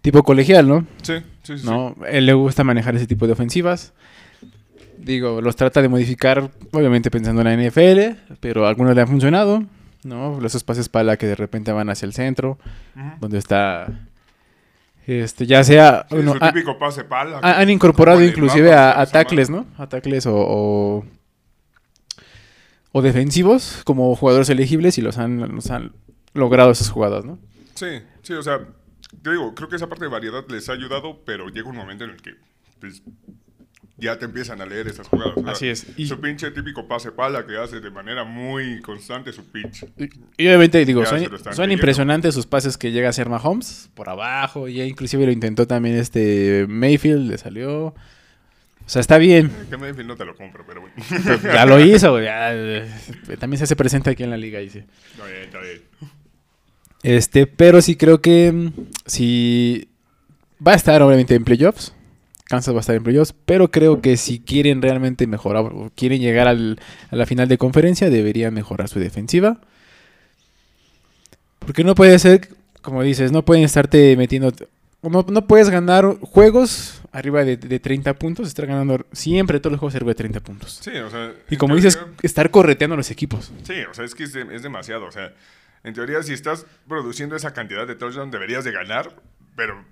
[0.00, 0.86] Tipo colegial, ¿no?
[1.02, 1.66] Sí, sí, sí.
[1.66, 1.94] ¿no?
[2.06, 3.94] Él le gusta manejar ese tipo de ofensivas.
[4.98, 9.08] Digo, los trata de modificar, obviamente pensando en la NFL, pero a algunos le han
[9.08, 9.64] funcionado,
[10.02, 10.40] ¿no?
[10.40, 12.58] Los espacios para que de repente van hacia el centro,
[13.20, 13.86] donde está,
[15.06, 17.40] este, ya sea, Sí, bueno, su ha- típico pase pala.
[17.42, 19.50] ha- han incorporado inclusive mapa, a, a tackles.
[19.50, 19.66] ¿no?
[19.78, 21.04] A tackles o, o,
[22.92, 25.92] o defensivos como jugadores elegibles y los han, los han
[26.32, 27.38] logrado esas jugadas, ¿no?
[27.74, 27.86] Sí,
[28.22, 28.60] sí, o sea,
[29.22, 32.04] te digo, creo que esa parte de variedad les ha ayudado, pero llega un momento
[32.04, 32.34] en el que,
[32.80, 33.02] pues,
[33.96, 35.34] ya te empiezan a leer esas jugadas.
[35.34, 35.86] Sea, Así es.
[35.96, 39.84] Y- Su pinche típico pase pala que hace de manera muy constante su pitch.
[39.96, 40.04] Y,
[40.42, 44.68] y obviamente, digo, son, impresionantes sus pases que llega a hacer Mahomes por abajo.
[44.68, 47.94] Ya inclusive lo intentó también este Mayfield, le salió.
[48.86, 49.50] O sea, está bien.
[49.70, 50.94] Que Mayfield no te lo compro, pero bueno.
[51.42, 52.86] Ya lo hizo, güey, ya, eh,
[53.38, 54.58] también se hace presente aquí en la liga.
[54.58, 54.86] Dice.
[55.12, 55.82] Está bien, está bien.
[57.02, 58.72] Este, pero sí creo que mm,
[59.06, 59.88] si
[60.66, 61.94] va a estar obviamente en playoffs.
[62.44, 66.20] Kansas va a estar en playoffs, pero creo que si quieren realmente mejorar o quieren
[66.20, 66.78] llegar al-
[67.10, 69.60] a la final de conferencia, deberían mejorar su defensiva.
[71.60, 72.48] Porque no puede ser,
[72.82, 74.52] como dices, no pueden estarte metiendo...
[75.02, 79.80] No, no puedes ganar juegos arriba de, de 30 puntos, estar ganando siempre todos los
[79.80, 80.80] juegos arriba de 30 puntos.
[80.82, 81.32] Sí, o sea.
[81.50, 83.52] Y como dices, estar correteando a los equipos.
[83.64, 85.04] Sí, o sea, es que es, de- es demasiado.
[85.04, 85.34] O sea,
[85.84, 89.14] en teoría, si estás produciendo esa cantidad de touchdowns, deberías de ganar,
[89.56, 89.84] pero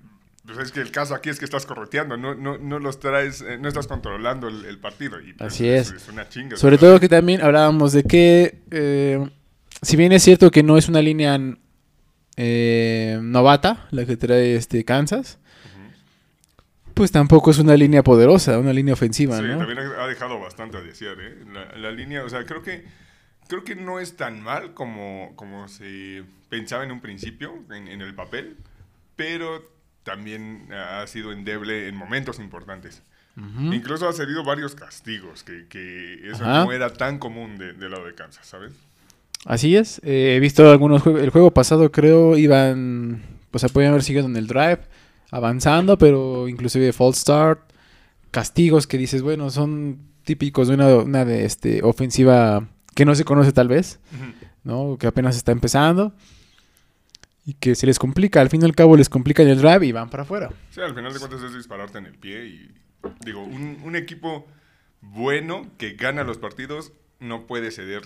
[0.47, 3.41] pues, es que el caso aquí es que estás correteando, no, no, no los traes,
[3.43, 5.21] eh, no estás controlando el, el partido.
[5.21, 6.09] Y, pues, Así es.
[6.09, 6.57] una chinga.
[6.57, 9.29] Sobre sea, todo que también hablábamos de que, eh,
[9.83, 11.39] si bien es cierto que no es una línea
[12.37, 15.39] eh, novata la que trae este Kansas,
[16.95, 19.59] pues tampoco es una línea poderosa, una línea ofensiva, Sí, ¿no?
[19.59, 21.39] también ha ha dejado bastante a desear, ¿eh?
[21.53, 22.85] La, la línea, o sea, creo que
[23.49, 28.01] creo que no es tan mal como, como se pensaba en un principio, en, en
[28.03, 28.57] el papel,
[29.17, 29.71] pero
[30.05, 33.03] también ha sido endeble en momentos importantes.
[33.73, 36.65] Incluso ha cedido varios castigos, que, que eso Ajá.
[36.65, 38.73] no era tan común de- del lado de Kansas, ¿sabes?
[39.47, 40.01] Así es.
[40.05, 41.23] eh, he visto algunos juegos.
[41.23, 43.23] El juego pasado creo iban.
[43.51, 44.81] Pues se podían haber seguido en el drive.
[45.31, 47.61] Avanzando, pero inclusive false start.
[48.31, 53.25] Castigos que dices, bueno, son típicos de una, una de este ofensiva que no se
[53.25, 53.99] conoce tal vez.
[54.63, 54.97] ¿no?
[54.99, 56.13] Que apenas está empezando.
[57.45, 58.41] Y que se les complica.
[58.41, 60.51] Al fin y al cabo les complica en el drive y van para afuera.
[60.71, 62.71] Sí, al final de cuentas es dispararte en el pie y
[63.25, 64.47] digo, un, un equipo
[65.01, 68.03] bueno que gana los partidos no puede ceder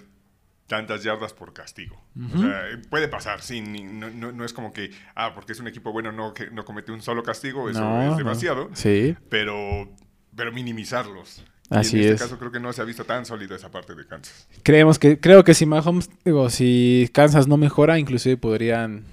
[0.67, 2.03] tantas yardas por castigo.
[2.35, 5.61] O sea, puede pasar, sí, ni- no, no- no es como que, ah, porque es
[5.61, 9.15] un equipo bueno no, que no comete un solo castigo, eso No, es demasiado, Sí,
[9.29, 9.89] pero,
[10.35, 11.45] pero minimizarlos.
[11.71, 12.21] Y Así en este es.
[12.23, 14.49] caso creo que no se ha visto tan sólido esa parte de Kansas.
[14.63, 19.05] creemos que, creo que si Mahomes, digo, si Kansas no mejora, inclusive podrían,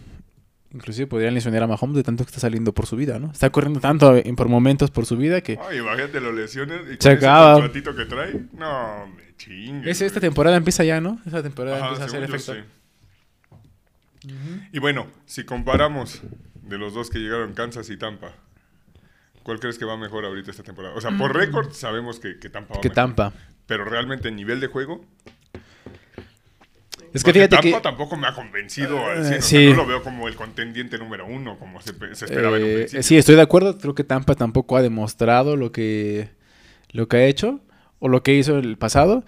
[0.73, 3.31] inclusive podrían lesionar a Mahomes de tanto que está saliendo por su vida, ¿no?
[3.31, 6.97] Está corriendo tanto en- por momentos por su vida que Ay, imagínate lo lesiones y
[6.99, 7.53] Se acaba.
[7.53, 9.89] contratito que trae, no, me chingue.
[9.91, 11.19] es, esta temporada empieza ya, ¿no?
[11.25, 12.53] Esta temporada Ajá, empieza a hacer efecto.
[12.53, 14.29] sí.
[14.71, 16.21] Y bueno, si comparamos
[16.61, 18.31] de los dos que llegaron Kansas y Tampa,
[19.43, 20.95] ¿cuál crees que va mejor ahorita esta temporada?
[20.95, 22.95] O sea, por récord sabemos que, que Tampa va Que mejor.
[23.03, 23.33] Tampa.
[23.67, 25.05] Pero realmente en nivel de juego,
[27.13, 29.67] Es que porque fíjate Tampa que tampoco me ha convencido al 100, o sea, sí.
[29.67, 32.69] no lo veo como el contendiente número uno, como se, pe- se esperaba en un
[32.69, 33.03] Eh, principio.
[33.03, 33.77] sí, estoy de acuerdo.
[33.77, 36.29] Creo que Tampa tampoco ha demostrado lo que,
[36.91, 37.59] lo que ha hecho
[37.99, 39.23] o lo que hizo el pasado.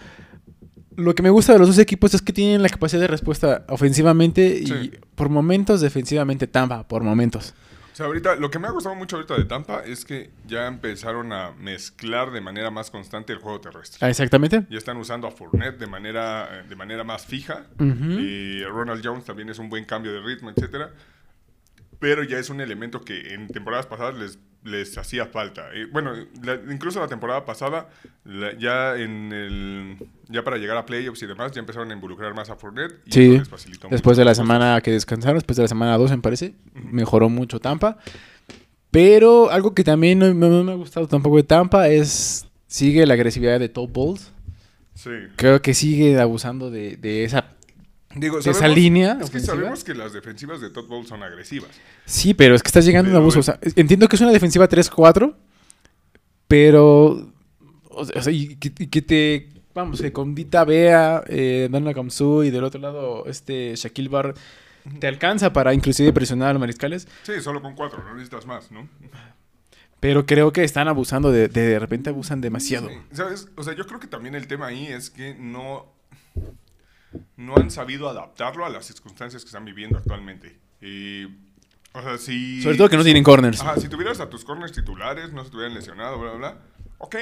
[0.97, 3.65] Lo que me gusta de los dos equipos es que tienen la capacidad de respuesta
[3.67, 7.53] ofensivamente y por momentos defensivamente Tampa, por momentos.
[7.95, 10.67] O sea, ahorita, lo que me ha gustado mucho ahorita de Tampa es que ya
[10.67, 13.99] empezaron a mezclar de manera más constante el juego terrestre.
[14.01, 14.65] Ah, exactamente.
[14.69, 17.67] Ya están usando a Fournette de manera, eh, de manera más fija.
[17.79, 20.91] Y Ronald Jones también es un buen cambio de ritmo, etcétera.
[21.99, 25.69] Pero ya es un elemento que en temporadas pasadas les, les hacía falta.
[25.73, 26.11] Eh, bueno,
[26.43, 27.87] la- incluso la temporada pasada,
[28.23, 32.33] la- ya en el ya para llegar a playoffs y demás, ya empezaron a involucrar
[32.33, 34.43] más a Fournette y Sí, les facilitó Después de la cosas.
[34.45, 37.97] semana que descansaron, después de la semana 2 me parece, mejoró mucho Tampa.
[38.91, 43.13] Pero algo que también no, no me ha gustado tampoco de Tampa es, sigue la
[43.15, 44.31] agresividad de Top Balls.
[44.93, 45.09] Sí.
[45.35, 47.54] Creo que sigue abusando de, de esa
[48.15, 51.69] Digo, de esa línea Es que sabemos que las defensivas de Todd Bowles son agresivas.
[52.05, 53.37] Sí, pero es que estás llegando a un abuso.
[53.37, 55.35] O es- sea, entiendo que es una defensiva 3-4,
[56.47, 57.31] pero.
[57.89, 59.49] O sea, y que, y que te.
[59.73, 64.33] Vamos, que con Dita Bea, eh, Dana Kamsu y del otro lado este Shaquille Bar
[64.99, 67.07] te alcanza para inclusive presionar a los mariscales.
[67.23, 68.87] Sí, solo con cuatro, no necesitas más, ¿no?
[69.99, 72.87] Pero creo que están abusando de, de, de repente abusan demasiado.
[72.87, 73.49] Sí, ¿Sabes?
[73.57, 75.91] O sea, yo creo que también el tema ahí es que no,
[77.37, 80.59] no han sabido adaptarlo a las circunstancias que están viviendo actualmente.
[81.93, 82.61] O sea, si...
[82.61, 83.61] Sobre todo que no tienen corners.
[83.61, 86.61] Ajá, si tuvieras a tus corners titulares, no se estuvieran lesionado, bla, bla, bla.
[86.97, 87.15] Ok,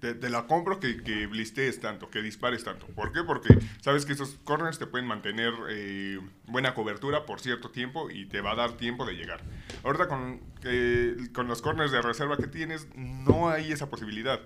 [0.00, 2.86] te, te la compro que, que blistees tanto, que dispares tanto.
[2.86, 3.22] ¿Por qué?
[3.24, 3.48] Porque
[3.80, 8.40] sabes que esos corners te pueden mantener eh, buena cobertura por cierto tiempo y te
[8.40, 9.42] va a dar tiempo de llegar.
[9.84, 14.40] Ahorita con, eh, con los corners de reserva que tienes, no hay esa posibilidad.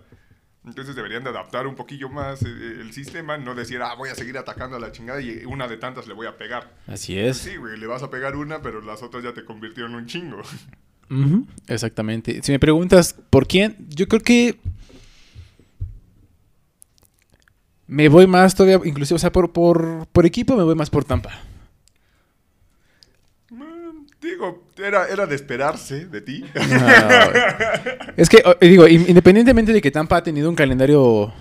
[0.65, 4.11] Entonces deberían de adaptar un poquillo más eh, eh, el sistema, no decir, ah, voy
[4.11, 6.73] a seguir atacando a la chingada y una de tantas le voy a pegar.
[6.87, 7.39] Así es.
[7.39, 10.07] Sí, güey, le vas a pegar una, pero las otras ya te convirtieron en un
[10.07, 10.43] chingo.
[11.67, 12.41] Exactamente.
[12.43, 14.59] Si me preguntas por quién, yo creo que
[17.87, 21.05] me voy más todavía, inclusive, o sea, por, por, por equipo me voy más por
[21.05, 21.41] Tampa.
[24.33, 26.45] Digo, era, era de esperarse de ti.
[28.17, 31.33] Es que, digo, in- independientemente de que Tampa ha tenido un calendario,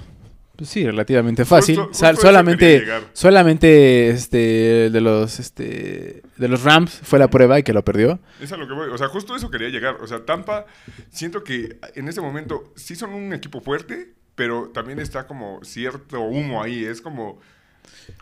[0.56, 6.91] pues sí, relativamente fácil, Justo- justo solamente, solamente este, de los, este, de los Rams
[7.04, 8.19] fue la prueba y que lo perdió.
[8.41, 8.89] Es a lo que voy.
[8.89, 9.97] O sea, justo eso quería llegar.
[10.01, 10.65] O sea, Tampa,
[11.10, 16.21] siento que en este momento sí son un equipo fuerte, pero también está como cierto
[16.21, 16.86] humo ahí.
[16.86, 17.39] Es como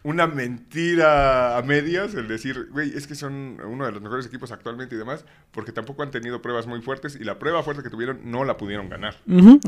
[0.04, 4.52] una mentira a medias el decir, güey, es que son uno de los mejores equipos
[4.52, 7.90] actualmente y demás, porque tampoco han tenido pruebas muy fuertes y la prueba fuerte que
[7.90, 9.16] tuvieron no la pudieron ganar.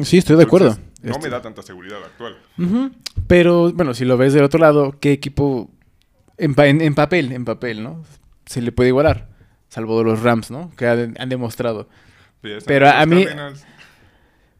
[0.03, 0.77] Sí, estoy de acuerdo.
[1.01, 2.37] No Este, me da tanta seguridad actual.
[3.27, 5.69] Pero, bueno, si lo ves del otro lado, ¿qué equipo
[6.37, 8.03] en, pa- en- en papel, en papel, ¿no?
[8.45, 9.29] Se le puede igualar,
[9.69, 10.71] salvo de los Rams, ¿no?
[10.75, 11.87] Que han, han demostrado.
[12.65, 13.65] Pero a mí- Cardinals.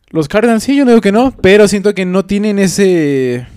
[0.09, 3.47] Los Cardinals sí, yo no digo que no, pero siento que no tienen ese...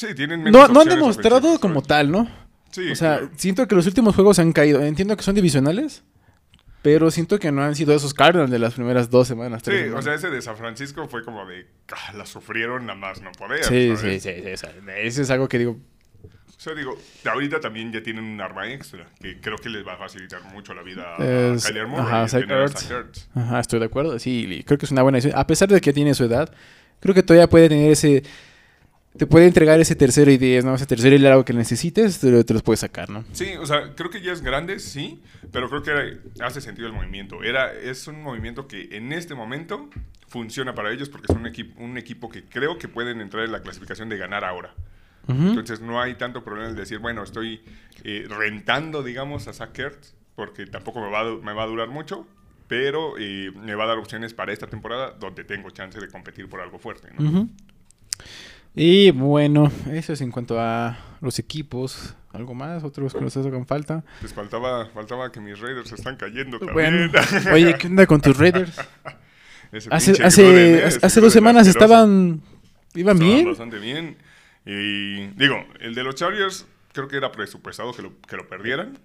[0.00, 2.26] Sí, tienen menos No, no han demostrado como tal, ¿no?
[2.70, 3.30] Sí, O sea, claro.
[3.36, 4.80] siento que los últimos juegos han caído.
[4.82, 6.04] Entiendo que son divisionales,
[6.82, 9.62] pero siento que no han sido esos Cardinals de las primeras dos semanas.
[9.64, 13.20] Sí, o sea, ese de San Francisco fue como de, ah, la sufrieron nada más,
[13.20, 13.62] no poder.
[13.64, 15.76] sí, sí, sí, sí, o sea, Eso es algo que digo.
[16.22, 16.96] O sea, digo,
[17.30, 20.72] ahorita también ya tienen un arma extra, que creo que les va a facilitar mucho
[20.72, 22.06] la vida a Es- Kyler Murray.
[22.06, 23.40] ajá, a.
[23.40, 24.18] Ajá, estoy de acuerdo.
[24.18, 25.38] Sí, creo que es una buena decisión.
[25.38, 26.50] A pesar de que tiene su edad,
[27.00, 28.22] creo que todavía puede tener ese.
[29.16, 30.74] Te puede entregar ese tercero y diez, ¿no?
[30.74, 33.24] Ese tercero y largo que necesites, te, te los puedes sacar, ¿no?
[33.32, 35.20] Sí, o sea, creo que ya es grande, sí,
[35.50, 37.42] pero creo que era- hace sentido el movimiento.
[37.42, 39.90] Era, es un movimiento que en este momento
[40.28, 43.50] funciona para ellos porque son un, equi- un equipo que creo que pueden entrar en
[43.50, 44.74] la clasificación de ganar ahora.
[45.26, 45.48] Ujú.
[45.48, 47.60] Entonces no hay tanto problema en decir, bueno, estoy
[48.04, 51.88] eh, rentando, digamos, a Zach Ertz, porque tampoco me va, a, me va a durar
[51.88, 52.28] mucho,
[52.68, 56.48] pero eh, me va a dar opciones para esta temporada donde tengo chance de competir
[56.48, 57.08] por algo fuerte.
[57.18, 57.28] ¿no?
[57.28, 57.50] Ujú.
[58.74, 62.14] Y bueno, eso es en cuanto a los equipos.
[62.32, 62.84] ¿Algo más?
[62.84, 64.04] ¿Otros que nos hagan falta?
[64.22, 67.48] Les faltaba, faltaba que mis Raiders se están cayendo Bueno, también.
[67.52, 68.76] oye, ¿qué onda con tus Raiders?
[69.88, 71.94] Hace, hace, hace dos semanas asqueroso.
[71.94, 72.42] estaban...
[72.92, 73.46] ¿Iban Estaban bien?
[73.46, 74.16] bastante bien.
[74.66, 78.98] Y digo, el de los Chargers creo que era presupuestado que lo, que lo perdieran.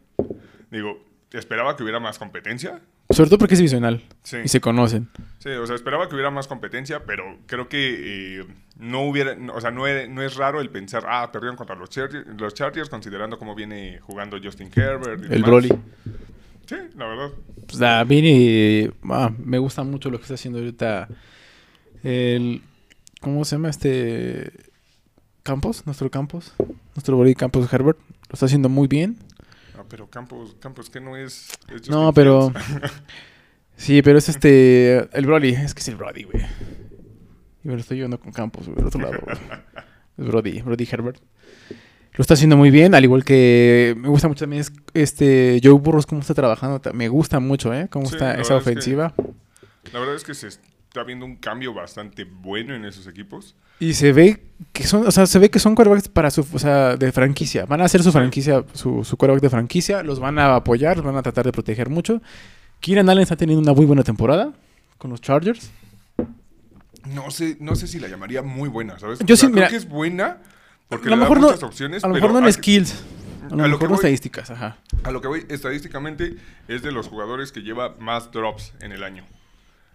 [0.72, 2.82] Digo, esperaba que hubiera más competencia.
[3.10, 4.02] Sobre todo porque es divisional.
[4.24, 4.38] Sí.
[4.44, 5.10] Y se conocen.
[5.40, 8.46] Sí, o sea, esperaba que hubiera más competencia, pero creo que eh,
[8.80, 11.90] no hubiera, o sea, no, era- no es raro el pensar, ah, perdieron contra los
[11.92, 15.22] Chargers, los Chargers considerando cómo viene jugando Justin Herbert.
[15.22, 15.48] y El demás.
[15.50, 15.70] Broly.
[16.66, 17.30] Sí, la verdad.
[17.68, 21.08] Pues a Vini, ah, me gusta mucho lo que está haciendo ahorita
[22.04, 22.62] el...
[23.22, 24.52] ¿Cómo se llama este?
[25.44, 26.54] Campos, nuestro Campos.
[26.96, 27.98] Nuestro Broly Campos Herbert.
[28.30, 29.18] Lo está haciendo muy bien.
[29.96, 31.52] Pero Campos, Campos que no es...
[31.90, 32.52] No, pero...
[33.78, 35.08] Sí, pero es este...
[35.18, 35.54] El Brody.
[35.54, 36.44] Es que es el Brody, güey.
[37.64, 38.76] Y me lo estoy llevando con Campos, güey.
[38.76, 39.38] Del otro lado, güey.
[40.18, 40.62] Es Brody.
[40.64, 41.22] Brody Herbert.
[42.14, 45.74] Lo está haciendo muy bien, al igual que me gusta mucho también es este Joe
[45.80, 47.88] Burrows cómo está trabajando, me gusta mucho, ¿eh?
[47.90, 49.14] Cómo Sí, está esa verdad es que- ofensiva.
[49.94, 50.50] La verdad es que se
[50.96, 53.54] está viendo un cambio bastante bueno en esos equipos.
[53.82, 56.60] Y se ve que son, o sea, se ve que son quarterbacks para su, o
[56.60, 57.66] sea, de franquicia.
[57.66, 61.06] Van a hacer su franquicia, su, su quarterback de franquicia, los van a apoyar, los
[61.06, 62.22] van a tratar de proteger mucho.
[62.80, 64.54] Keenan Allen está teniendo una muy buena temporada
[64.98, 65.70] con los Chargers.
[67.14, 69.20] No sé, no sé si la llamaría muy buena, ¿sabes?
[69.20, 70.38] Yo O sea, sí, creo mira, que es buena
[70.88, 72.04] porque a lo le da mejor no- muchas opciones.
[72.06, 72.94] A lo mejor no en skills,
[73.52, 74.78] a lo a lo mejor no estadísticas, ajá.
[75.04, 76.38] A lo que voy, estadísticamente
[76.70, 79.26] es de los jugadores que lleva más drops en el año.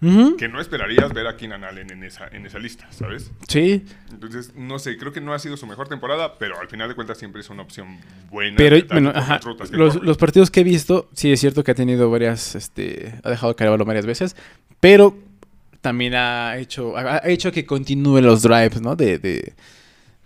[0.00, 3.30] Que no esperarías ver a Keenan Allen en esa, en esa lista, ¿sabes?
[3.48, 6.88] Sí, Entonces, no sé, creo que no ha sido su mejor temporada, pero al final
[6.88, 7.98] de cuentas siempre es una opción
[8.30, 8.56] buena.
[8.56, 9.40] pero bueno, ajá,
[9.72, 13.30] los, los partidos que he visto, sí es cierto que ha tenido varias, este, ha
[13.30, 14.36] dejado caer varias veces,
[14.80, 15.16] pero
[15.82, 18.96] también ha hecho, ha hecho que continúe los drives, ¿no?
[18.96, 19.52] De, de,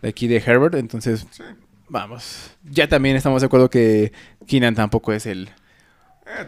[0.02, 1.42] de aquí de Herbert, entonces Sí.
[1.88, 2.50] Vamos.
[2.64, 4.12] Ya también estamos de acuerdo que
[4.46, 5.50] Keenan tampoco es el.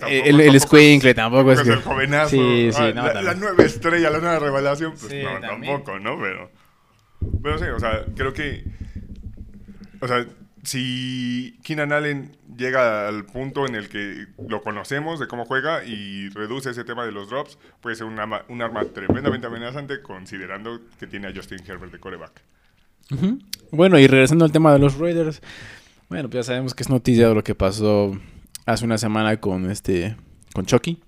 [0.09, 0.67] Eh, el, el es-
[1.15, 2.31] tampoco es que- el jovenazo.
[2.31, 5.75] Sí, sí, Ah, no, la, nueva estrella, la nueva revelación, pues Sí, no, también.
[5.75, 6.19] tampoco, ¿no?
[6.19, 6.51] Pero,
[7.43, 8.65] pero sí, o sea, creo que,
[10.01, 10.27] o sea,
[10.63, 16.29] si Keenan Allen llega al punto en el que lo conocemos de cómo juega y
[16.31, 20.81] reduce ese tema de los drops, puede ser un arma, un arma tremendamente amenazante considerando
[20.99, 22.43] que tiene a Justin Herbert de coreback.
[23.13, 23.39] Ujú.
[23.71, 25.41] Bueno, y regresando al tema de los Raiders.
[26.09, 28.19] Bueno, pues ya sabemos que es noticia de lo que pasó
[28.67, 30.17] hace una semana con este.
[30.53, 31.03] con Chucky.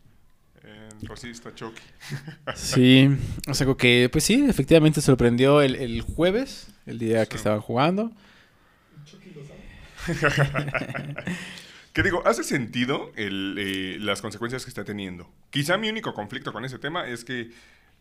[0.63, 1.83] Eh, Rosista Chucky.
[2.55, 3.11] Sí.
[3.47, 8.11] O sea, que, pues sí, efectivamente sorprendió el, el jueves, el día que estaban jugando.
[11.99, 15.29] Que digo, hace sentido el, eh, las consecuencias que está teniendo.
[15.51, 17.51] Quizá mi único conflicto con ese tema es que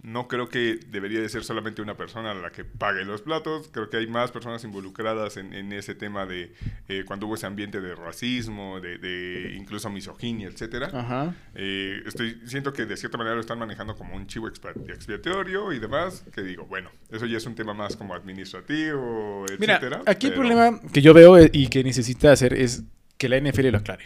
[0.04, 3.70] no creo que debería de ser solamente una persona la que pague los platos.
[3.72, 6.54] Creo que hay más personas involucradas en, en ese tema de
[6.88, 10.92] eh, cuando hubo ese ambiente de racismo, de, de incluso misoginia, etcétera.
[10.94, 11.36] Ajá.
[11.56, 15.80] Eh, estoy, siento que de cierta manera lo están manejando como un chivo expiatorio y
[15.80, 20.04] demás, que digo, bueno, eso ya es un tema más como administrativo, Mira, etcétera.
[20.06, 22.84] aquí el problema que yo veo eh, y que necesita hacer es
[23.18, 24.06] que la NFL lo aclare.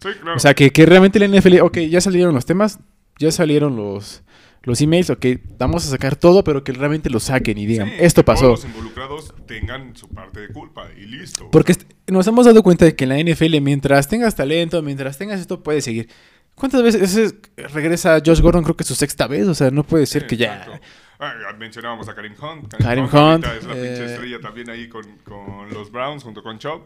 [0.00, 0.36] Sí, claro.
[0.36, 2.78] O sea, que, que realmente la NFL, ok, ya salieron los temas,
[3.18, 4.22] ya salieron los,
[4.66, 5.24] los emails, ok,
[5.58, 8.40] vamos a sacar todo, pero que realmente lo saquen y digan, Sí, esto que todos
[8.40, 8.48] pasó.
[8.50, 11.48] los involucrados tengan su parte de culpa y listo.
[11.50, 11.74] Porque
[12.08, 15.62] nos hemos dado cuenta de que en la NFL, mientras tengas talento, mientras tengas esto,
[15.62, 16.08] puedes seguir.
[16.54, 17.34] ¿Cuántas veces es-
[17.72, 18.64] regresa Josh Gordon?
[18.64, 20.80] Creo que su sexta vez, o sea, no puede ser Sí, que ya...
[21.18, 22.74] Ah, mencionábamos a Karim Hunt.
[22.74, 26.58] Karim Hunt, es la pinche eh, estrella también ahí con, con los Browns junto con
[26.58, 26.82] Chubb.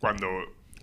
[0.00, 0.26] Cuando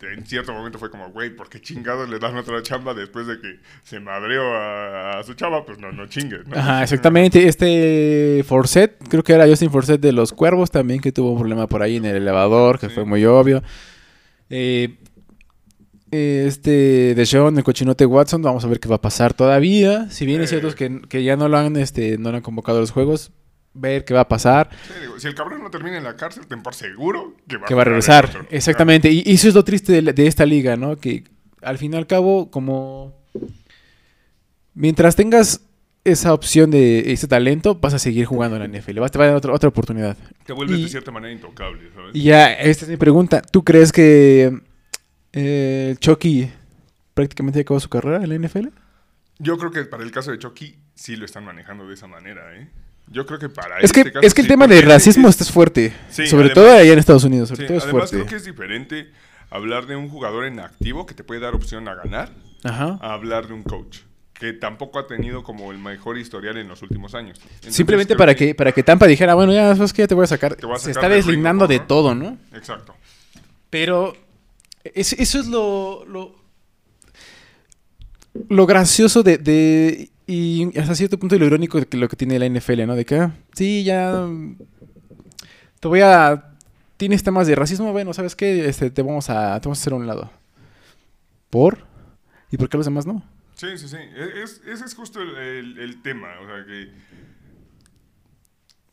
[0.04, 3.40] en cierto momento fue como, güey, ¿por qué chingados le dan otra chamba después de
[3.40, 5.66] que se madreó a, a su chava?
[5.66, 6.48] Pues no, no chingues.
[6.48, 6.56] ¿no?
[6.58, 7.48] Ajá, exactamente.
[7.48, 11.68] Este Forset, creo que era Justin Forset de los Cuervos también, que tuvo un problema
[11.68, 12.96] por ahí en el elevador, que Sí.
[12.96, 13.62] fue muy obvio.
[14.50, 14.98] Eh,
[16.12, 20.10] este de Sean, el cochinote Watson, vamos a ver qué va a pasar todavía.
[20.10, 20.60] Si bien es Eh.
[20.60, 23.32] cierto que, que ya no lo han, este, no lo han convocado a los juegos,
[23.74, 26.46] ver qué va a pasar, Sí, digo, si el cabrón no termina en la cárcel,
[26.48, 28.26] ten por seguro que va, que va a regresar.
[28.26, 28.46] otro.
[28.50, 29.10] Exactamente.
[29.12, 30.98] Y, y eso es lo triste de, esta liga, ¿no?
[30.98, 31.24] Que
[31.62, 33.16] al fin y al cabo, como
[34.74, 35.62] mientras tengas
[36.04, 39.00] esa opción de ese talento, vas a seguir jugando en la NFL.
[39.00, 40.18] Vas, te va a dar otra, otra oportunidad.
[40.46, 42.16] Te vuelves Y- de cierta manera intocable, ¿sabes?
[42.16, 43.42] Y ya, esta es mi pregunta.
[43.42, 44.60] ¿Tú crees que
[45.34, 46.50] eh, Chucky
[47.14, 48.68] prácticamente acabó su carrera en la NFL?
[49.38, 52.42] Yo creo que para el caso de Chucky sí lo están manejando de esa manera,
[52.58, 52.68] ¿eh?
[53.12, 54.90] Yo creo que para Es que, este caso es que el sí, tema de porque
[54.94, 55.94] racismo es- es fuerte.
[56.10, 57.50] Sí, sobre además- todo allá en Estados Unidos.
[57.50, 58.16] Sobre Sí, todo es además fuerte.
[58.18, 59.12] creo que es diferente
[59.50, 62.32] hablar de un jugador en activo que te puede dar opción a ganar
[62.64, 62.98] Ajá.
[63.02, 63.98] a hablar de un coach
[64.34, 67.38] que tampoco ha tenido como el mejor historial en los últimos años.
[67.44, 70.24] Entonces, Simplemente para que, para que Tampa dijera, bueno, ya sabes que ya te voy
[70.24, 70.56] a sacar.
[70.56, 71.86] Te voy a Se está del deslindando de ¿no?
[71.88, 72.38] todo, ¿no?
[72.54, 72.96] Exacto.
[73.70, 74.16] Pero
[74.84, 76.36] es- eso es lo, lo,
[78.50, 82.40] lo gracioso de, de- y hasta cierto punto lo irónico de que lo que tiene
[82.40, 82.96] la NFL, ¿no?
[82.96, 84.28] De que, ah, sí, ya
[85.80, 86.48] te voy a...
[86.98, 88.68] Tienes temas de racismo, bueno, ¿sabes qué?
[88.68, 90.32] Este, te, vamos a, te vamos a hacer a un lado.
[91.50, 91.86] ¿Por?
[92.52, 93.24] ¿Y por qué los demás no?
[93.56, 93.98] Sí, sí, sí.
[93.98, 96.28] E- Es, ese es justo el tema.
[96.42, 96.92] O sea, que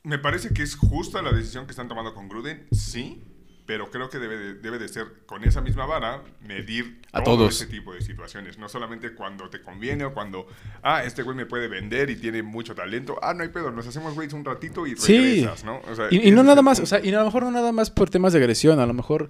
[0.09, 3.23] me parece que es justa la decisión que están tomando con Gruden, sí,
[3.69, 7.37] pero creo que debe de, debe de ser con esa misma vara medir A todo
[7.37, 7.57] todos.
[7.61, 8.57] ese tipo de situaciones.
[8.57, 10.47] No solamente cuando te conviene o cuando,
[10.83, 13.19] ah, este güey me puede vender y tiene mucho talento.
[13.21, 15.19] Ah, no hay pedo, nos hacemos güeyes un ratito y Sí.
[15.19, 15.83] regresas, ¿no?
[15.87, 17.91] O sea, Y, no nada más, o sea, y a lo mejor no nada más
[17.91, 19.29] por temas de agresión, a lo mejor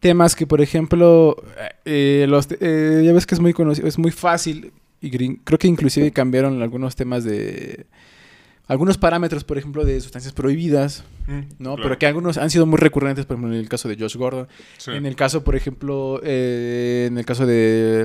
[0.00, 1.36] temas que, por ejemplo,
[1.84, 5.68] eh, los, eh, ya ves que es muy conocido, es muy fácil, y creo que
[5.68, 7.86] inclusive cambiaron algunos temas de,
[8.68, 11.74] algunos parámetros, por ejemplo, de sustancias prohibidas, Mm, ¿no?
[11.74, 11.82] claro.
[11.82, 14.46] Pero que algunos han sido muy recurrentes, por ejemplo, en el caso de Josh Gordon,
[14.78, 14.92] Sí.
[14.92, 18.04] en el caso, por ejemplo, eh, en el caso de,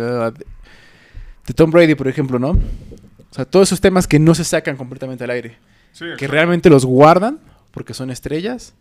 [1.46, 2.50] de Tom Brady, por ejemplo, ¿no?
[2.52, 5.58] O sea, todos esos temas que no se sacan completamente al aire
[5.92, 7.40] Sí, que realmente los guardan
[7.72, 8.74] porque son estrellas,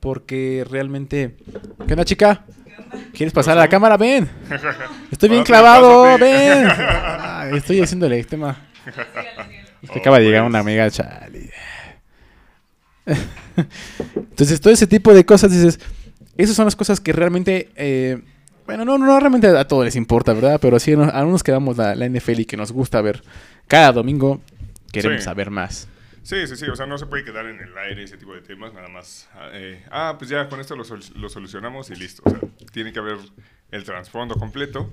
[0.00, 1.36] porque realmente...
[1.86, 2.44] ¿Qué onda, chica?
[3.12, 3.96] ¿Quieres pasar a la cámara?
[3.96, 4.28] Ven.
[5.10, 6.68] Estoy bien clavado, ven.
[6.78, 8.56] Ay, estoy haciéndole el tema.
[9.84, 10.50] Es que Oh, acaba de llegar pues.
[10.50, 11.50] una amiga, chale.
[14.16, 15.78] Entonces, todo ese tipo de cosas, dices,
[16.36, 17.70] esas son las cosas que realmente...
[17.76, 18.22] eh,
[18.66, 20.58] bueno, no, no realmente a todos les importa, ¿verdad?
[20.60, 23.22] Pero sí, a unos que damos la, la NFL y que nos gusta ver
[23.68, 24.40] cada domingo,
[24.90, 25.24] queremos Sí.
[25.24, 25.86] saber más.
[26.22, 28.40] Sí, sí, sí, o sea, no se puede quedar en el aire ese tipo de
[28.40, 29.28] temas, nada más.
[29.34, 32.22] ah, eh, ah, pues ya con esto lo, sol- lo solucionamos y listo.
[32.24, 32.38] O sea,
[32.72, 33.18] tiene que haber
[33.70, 34.90] el trasfondo completo.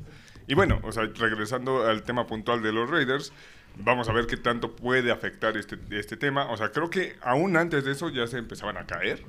[0.47, 3.31] Y bueno, o sea, regresando al tema puntual de los Raiders,
[3.77, 6.49] vamos a ver qué tanto puede afectar este, este tema.
[6.51, 9.23] O sea, creo que aún antes de eso ya se empezaban a caer.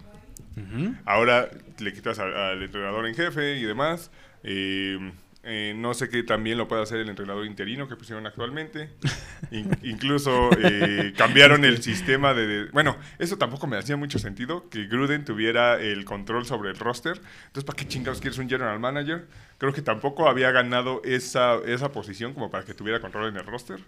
[1.06, 4.10] Ahora le quitas al, al entrenador en jefe y demás.
[4.44, 5.12] Eh,
[5.44, 8.90] eh, no sé qué también lo puede hacer el entrenador interino que pusieron actualmente.
[9.50, 14.68] In- incluso eh, cambiaron el sistema de, de- Bueno, eso tampoco me hacía mucho sentido,
[14.68, 17.20] que Gruden tuviera el control sobre el roster.
[17.46, 19.26] Entonces, ¿para qué chingados quieres un general manager?
[19.58, 23.46] Creo que tampoco había ganado esa, esa posición como para que tuviera control en el
[23.46, 23.80] roster.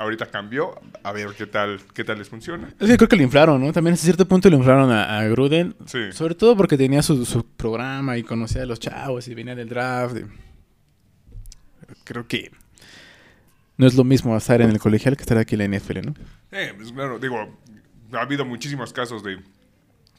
[0.00, 2.68] Ahorita cambió, a ver qué tal, qué tal les funciona.
[2.78, 3.72] Es que creo que lo inflaron, ¿no?
[3.72, 5.74] También a cierto punto lo inflaron a, a Gruden.
[5.86, 6.12] Sí.
[6.12, 9.68] Sobre todo porque tenía su, su programa y conocía a los chavos y venía del
[9.68, 10.16] draft.
[10.18, 10.24] y-
[12.04, 12.50] Creo que
[13.76, 16.14] no es lo mismo estar en el colegial que estar aquí en la NFL, ¿no?
[16.52, 17.58] Eh, pues claro, digo,
[18.12, 19.38] ha habido muchísimos casos de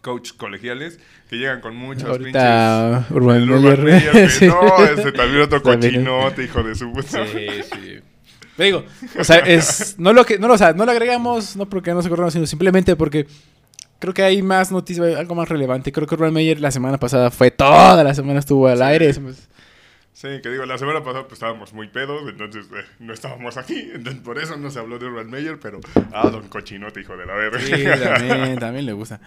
[0.01, 0.99] coach colegiales
[1.29, 3.11] que llegan con muchas Ahorita pinches...
[3.17, 4.47] Urban el Urban que Sí.
[4.47, 7.25] No, este también otro cochinote, hijo de su puta.
[7.27, 7.99] sí.
[8.59, 8.83] Te digo,
[9.17, 11.93] o sea, es, no lo que, no lo, o sea, no lo agregamos, no porque
[11.93, 13.25] no se corrieron, sino simplemente porque
[13.99, 15.93] creo que hay más noticias, algo más relevante.
[15.93, 18.83] Creo que Urban Meyer la semana pasada fue toda la semana estuvo al Sí.
[18.83, 19.13] aire.
[19.13, 23.79] Sí, que digo, la semana pasada pues estábamos muy pedos, entonces eh, no estábamos aquí,
[23.93, 25.79] entonces por eso no se habló de Urban Meyer, pero...
[26.11, 27.61] Ah, don cochinote, hijo de la verga.
[27.61, 27.71] Sí,
[28.03, 29.21] también, también le gusta.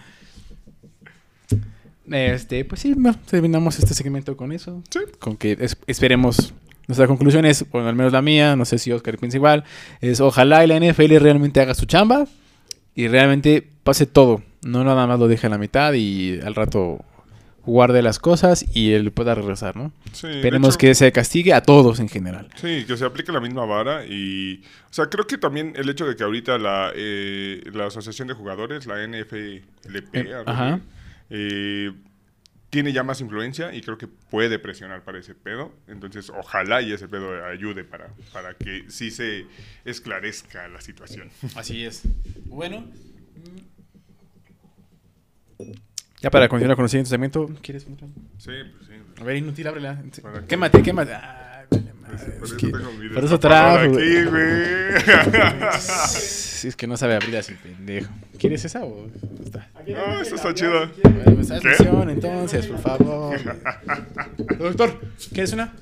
[2.11, 2.93] Este, pues sí,
[3.29, 4.83] terminamos este segmento con eso.
[4.91, 4.99] Sí.
[5.19, 6.53] Con que es- esperemos.
[6.87, 9.63] Nuestra conclusión es, bueno, al menos la mía, no sé si Oscar piensa igual,
[10.01, 12.25] es ojalá y la NFL realmente haga su chamba
[12.95, 14.41] y realmente pase todo.
[14.63, 17.03] No nada más lo deje a la mitad y al rato
[17.65, 19.93] guarde las cosas y él pueda regresar, ¿no?
[20.11, 22.49] Sí, Esperemos hecho- que se castigue a todos en general.
[22.55, 24.61] Sí, que se aplique la misma vara y...
[24.89, 28.33] O sea, creo que también el hecho de que ahorita la, eh, la Asociación de
[28.33, 30.81] Jugadores, la NFLP, Eh, ajá.
[31.29, 31.91] eh,
[32.73, 35.71] tiene ya más influencia y creo que puede presionar para ese pedo.
[35.87, 39.45] Entonces, ojalá y ese pedo ayude para, para que sí se
[39.85, 41.29] esclarezca la situación.
[41.55, 42.01] Así es.
[42.45, 42.83] Bueno.
[46.19, 48.07] Ya para continuar con el siguiente segmento, ¿quieres otra?
[48.39, 48.93] Sí, pues sí.
[49.21, 50.01] A ver, inútil, ábrela.
[50.47, 51.13] Quémate, quémate.
[51.13, 54.63] Ay, vale madre, Por es eso que- por eso trajo, aquí, güey.
[56.63, 58.09] Sí, es que no sabe abrirlas el pendejo.
[58.39, 59.09] ¿Quieres esa o
[59.43, 59.69] está?
[59.85, 60.89] No, esta está chida.
[61.03, 61.67] Bueno, haz ¿Qué?
[61.67, 63.37] mención, entonces, por favor.
[64.59, 65.01] Doctor,
[65.33, 65.73] ¿quieres una?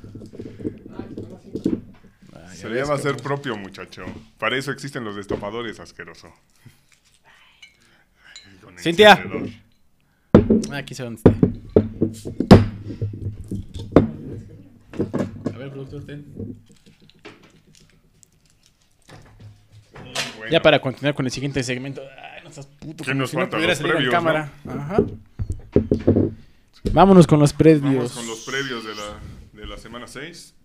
[2.34, 4.06] Ah, Se ves, llama ser propio, muchacho.
[4.40, 6.34] Para eso existen los destapadores, asqueroso.
[8.64, 9.12] Con Cintia.
[9.14, 9.50] encendedor.
[10.76, 11.30] Aquí se dónde está.
[15.54, 16.26] A ver, productor, ten.
[20.42, 22.02] Bueno, Ya para continuar con el siguiente segmento.
[22.02, 23.04] Ay, no seas puto.
[23.04, 23.58] ¿Qué nos si no falta?
[23.58, 24.14] pudiera Los en previos.
[24.68, 25.04] Ajá.
[26.94, 27.84] Vámonos con los previos.
[27.94, 29.20] Vamos con los previos de la,
[29.62, 30.56] de la semana 6.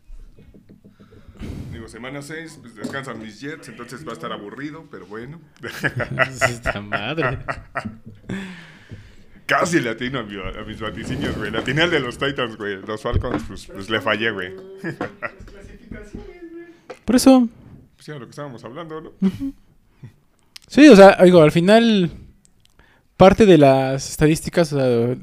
[1.72, 5.39] Digo, semana 6, pues descansan mis Jets, entonces va a estar aburrido, pero bueno.
[6.49, 7.39] Esta madre.
[9.45, 11.51] Casi le atino a, mi- a mis vaticinios, güey.
[11.51, 12.77] Le atiné al de los Titans, güey.
[12.87, 14.55] Los Falcons, pues, pues le fallé, güey.
[17.05, 17.49] Por eso,
[17.97, 19.12] Pues ya lo que estábamos hablando, ¿no?
[20.66, 22.10] Sí, o sea, digo, al final,
[23.16, 25.16] parte de las estadísticas, o sea,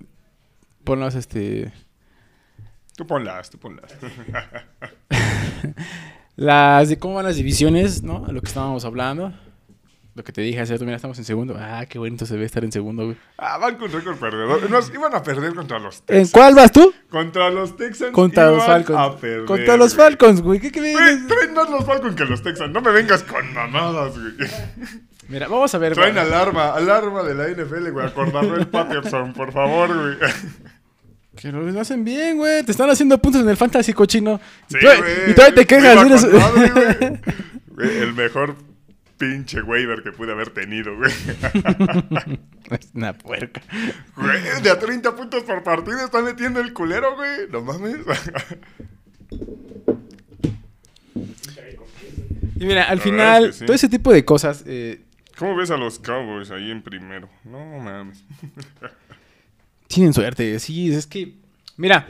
[0.84, 1.72] ponlas, este,
[2.96, 3.92] Tú ponlas, tú ponlas.
[6.36, 8.26] las de cómo van las divisiones, ¿no?
[8.32, 9.34] Lo que estábamos hablando.
[10.16, 11.56] Lo que te dije hace rato, mira, estamos en segundo.
[11.58, 13.18] Ah, qué bonito se ve estar en segundo, güey.
[13.40, 14.70] Ah, van con récord perdedor.
[14.70, 16.32] Nos iban a perder contra los ¿En Texans.
[16.32, 16.94] cuál vas tú?
[17.10, 18.12] Contra los Texans.
[18.12, 19.00] Contra los Falcons.
[19.00, 19.96] A perder, Contra los.
[19.96, 20.60] Falcons, güey.
[20.60, 21.28] ¿Qué crees?
[21.28, 22.72] Traen más los Falcons que los Texans.
[22.72, 24.34] No me vengas con mamadas, güey.
[25.30, 25.94] Mira, vamos a ver.
[25.94, 26.26] Traen güey.
[26.26, 28.06] alarma, alarma de la NFL, güey.
[28.06, 30.18] Acordarlo el Patterson, por favor, güey.
[31.36, 32.64] Que lo hacen bien, güey.
[32.64, 34.40] Te están haciendo puntos en el fantasy cochino.
[34.68, 35.32] Sí, y, güey.
[35.32, 35.98] y todavía te quejas.
[36.06, 36.30] Eres-
[37.76, 37.98] güey.
[38.02, 38.56] El mejor
[39.18, 41.12] pinche waiver que pude haber tenido, güey.
[42.70, 43.62] Es una puerca.
[44.16, 47.48] Güey, de a 30 puntos por partido está metiendo el culero, güey.
[47.52, 47.98] No mames.
[52.56, 53.66] Y mira, al La final, es que sí.
[53.66, 54.64] todo ese tipo de cosas.
[54.66, 55.02] eh,
[55.44, 57.28] ¿Cómo ves a los Cowboys ahí en primero?
[57.44, 58.24] No mames.
[59.88, 60.58] tienen suerte.
[60.58, 61.34] Sí, es que.
[61.76, 62.08] Mira,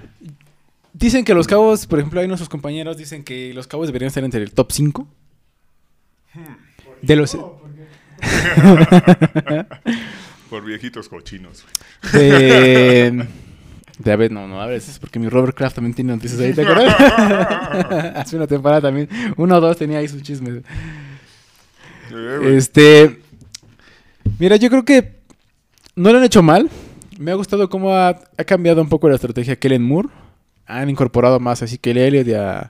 [0.93, 4.23] dicen que los cabos, por ejemplo, hay nuestros compañeros dicen que los cabos deberían estar
[4.23, 5.07] entre el top 5.
[7.01, 7.35] De los.
[10.51, 11.65] Por viejitos cochinos.
[12.13, 13.25] De.
[13.97, 16.53] De a ver, no, no abres, es porque mi Robert Kraft también tiene noticias ahí,
[16.53, 16.95] ¿te acuerdas?
[18.15, 19.09] Hace una temporada también.
[19.37, 20.63] Uno o dos tenía ahí sus chismes.
[22.11, 22.55] Eh.
[22.57, 23.22] Este.
[24.43, 25.21] Mira, yo creo que
[25.95, 26.69] no lo han hecho mal.
[27.17, 30.09] Me ha gustado cómo ha, ha cambiado un poco la estrategia Kellen Moore.
[30.65, 32.69] Han incorporado más así que Elliott y a,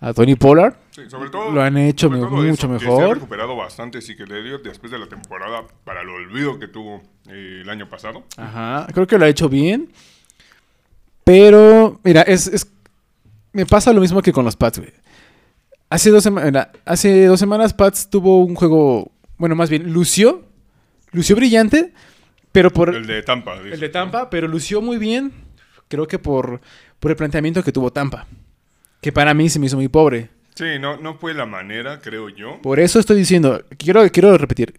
[0.00, 0.74] a Tony Pollard.
[0.90, 3.14] Sí, sobre todo, Lo han hecho me- mucho eso, que Se ha mejor.
[3.14, 7.00] recuperado bastante Ezekiel Elliott después de la temporada para el olvido que tuvo
[7.30, 8.24] eh, el año pasado.
[8.36, 9.90] Ajá, creo que lo ha hecho bien.
[11.24, 12.66] Pero, mira, es, es-
[13.52, 14.92] me pasa lo mismo que con los Pats, güey.
[15.88, 20.42] Hace dos, sema- mira, hace dos semanas Pats tuvo un juego, bueno, más bien, lució,
[21.16, 21.92] lució brillante,
[22.52, 23.56] pero por El de Tampa.
[23.56, 23.92] el de ¿no?
[23.92, 25.32] Tampa, pero lució muy bien,
[25.88, 26.60] creo que por,
[27.00, 28.26] por el planteamiento que tuvo Tampa,
[29.00, 30.30] que para mí se me hizo muy pobre.
[30.54, 32.60] Sí, no, no fue la manera, creo yo.
[32.62, 34.74] Por eso estoy diciendo, quiero, quiero repetir,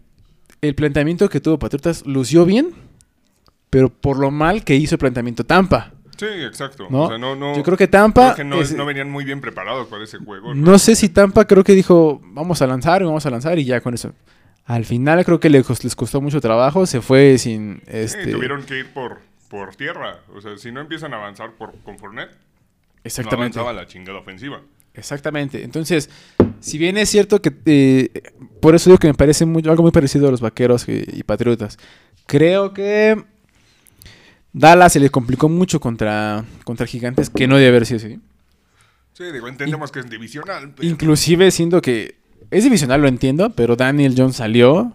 [0.60, 2.70] el planteamiento que tuvo Patriotas lució bien,
[3.70, 5.92] pero por lo mal que hizo el planteamiento Tampa.
[6.16, 6.88] Sí, exacto.
[6.90, 7.04] ¿no?
[7.04, 8.34] O sea, no, no, Yo creo que Tampa.
[8.34, 10.52] creo que no, es- no venían muy bien preparados para ese juego.
[10.52, 13.80] no sé si Tampa creo que dijo, vamos a lanzar, vamos a lanzar y ya
[13.80, 14.12] con eso.
[14.68, 18.26] Al final creo que les, cos- les costó mucho trabajo, se fue sin Sí, este
[18.32, 20.20] tuvieron que ir por, por tierra.
[20.34, 22.36] O sea, si no empiezan a avanzar por, con Fournette, no
[23.02, 23.58] exactamente.
[23.58, 24.60] avanzaba la chingada ofensiva.
[24.94, 25.62] Exactamente.
[25.64, 26.10] Entonces,
[26.60, 27.52] Si bien es cierto que...
[27.66, 28.10] eh,
[28.60, 31.22] por eso digo que me parece muy- algo muy parecido a los vaqueros y, y
[31.22, 31.78] patriotas.
[32.26, 33.24] Creo que...
[34.52, 38.18] Dallas se le complicó mucho contra, contra gigantes, que no debe haber sido así.
[39.12, 40.72] Sí, digo, entendemos que es divisional.
[40.76, 42.16] pero- Inclusive siendo que...
[42.50, 44.92] Es divisional, lo entiendo, pero Daniel Jones salió.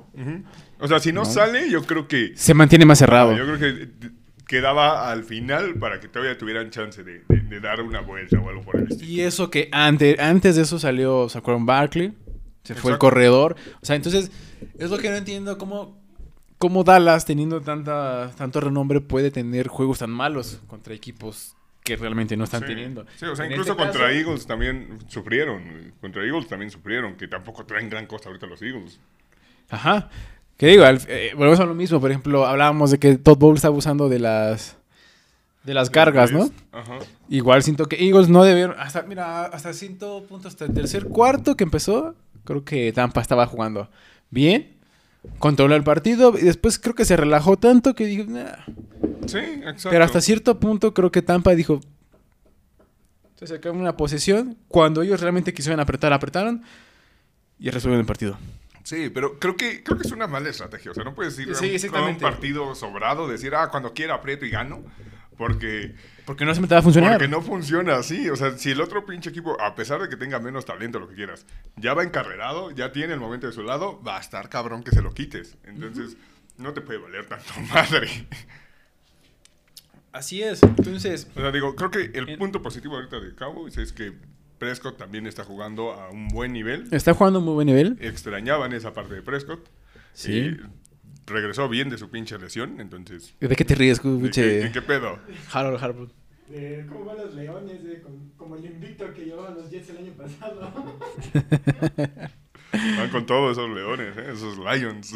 [0.80, 1.26] O sea, si no, No.
[1.26, 2.34] sale, yo creo que...
[2.36, 3.36] Se mantiene más cerrado.
[3.38, 3.90] Yo creo que
[4.48, 8.50] quedaba al final para que todavía tuvieran chance de, de- de dar una vuelta o
[8.50, 9.10] algo por el estilo.
[9.12, 12.14] Y eso que antes, antes de eso salió Saquon Barkley.
[12.64, 13.56] Se fue el corredor.
[13.82, 14.32] O sea, entonces,
[14.78, 15.58] es lo que no entiendo.
[15.58, 15.98] ¿Cómo,
[16.58, 22.38] cómo Dallas, teniendo tanta, tanto renombre, puede tener juegos tan malos contra equipos que realmente
[22.38, 22.68] no están Sí.
[22.68, 23.06] teniendo?
[23.18, 25.94] Sí, o sea, En incluso este contra caso- Eagles también sufrieron.
[26.02, 29.00] Contra Eagles también sufrieron, que tampoco traen gran cosa ahorita los Eagles.
[29.70, 30.10] Ajá.
[30.58, 32.00] Que digo, al- eh, volvemos a lo mismo.
[32.00, 34.78] Por ejemplo, hablábamos de que Todd Bowles está abusando de las
[35.64, 36.50] de las cargas, ¿no?
[36.74, 37.00] Ajá.
[37.30, 38.76] Igual siento que Eagles no debieron.
[38.78, 43.46] Hasta, mira, hasta cierto punto, hasta el tercer cuarto que empezó, creo que Tampa estaba
[43.48, 43.90] jugando
[44.30, 44.73] bien.
[45.40, 48.56] Controló el partido y después creo que se relajó tanto que dijo, "Nah".
[49.26, 49.90] Sí, exacto.
[49.90, 51.80] Pero hasta cierto punto creo que Tampa dijo.
[53.36, 54.58] Se sacaron una posesión.
[54.68, 56.64] Cuando ellos realmente quisieron apretar, apretaron.
[57.60, 58.38] Y resolvieron el partido.
[58.84, 60.92] Sí, pero creo que, creo que es una mala estrategia.
[60.92, 63.94] O sea, no puedes ir Sí, a un- a un partido sobrado, decir, ah, cuando
[63.94, 64.84] quiera aprieto y gano.
[65.48, 67.14] Porque, Porque no se me va a funcionar.
[67.14, 68.30] porque no funciona así.
[68.30, 71.08] O sea, si el otro pinche equipo, a pesar de que tenga menos talento, lo
[71.10, 74.48] que quieras, ya va encarrerado, ya tiene el momento de su lado, va a estar
[74.50, 75.58] cabrón que se lo quites.
[75.66, 76.16] Entonces,
[76.58, 78.08] no te puede valer tanto madre.
[80.12, 80.62] Así es.
[80.64, 84.14] Entonces, O sea, digo, creo que el En- punto positivo ahorita de Cowboys es que
[84.60, 86.88] Prescott también está jugando a un buen nivel.
[86.92, 87.98] está jugando a un muy buen nivel.
[88.00, 89.68] Extrañaban esa parte de Prescott.
[90.14, 90.32] Sí.
[90.32, 90.60] Y
[91.26, 93.34] regresó bien de su pinche lesión, entonces...
[93.40, 95.20] ¿De qué te ríes, ¿de pinche qué, de qué pedo?
[95.52, 96.10] Harold Harwood?
[96.50, 97.84] De ¿Cómo van los leones?
[97.84, 101.00] De, con- como el invicto que llevaban los Jets el año pasado.
[102.98, 104.32] Van con todos esos leones, ¿eh?
[104.34, 105.16] esos Lions.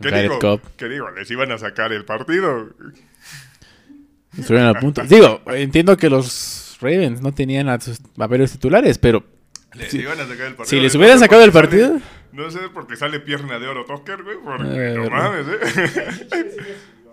[0.00, 0.60] ¿Qué digo?
[0.76, 1.10] ¿Qué digo?
[1.10, 2.70] Les iban a sacar el partido.
[4.38, 5.02] Estuvieron a punto.
[5.08, 9.24] Digo, entiendo que los Ravens no tenían a sus papeles titulares, pero
[9.74, 10.66] Les iban a sacar el partido.
[10.66, 11.98] si les hubieran sacado el partido,
[12.32, 16.56] no sé por qué sale pierna de oro Tucker, güey, porque Eh, no mames, ¿eh?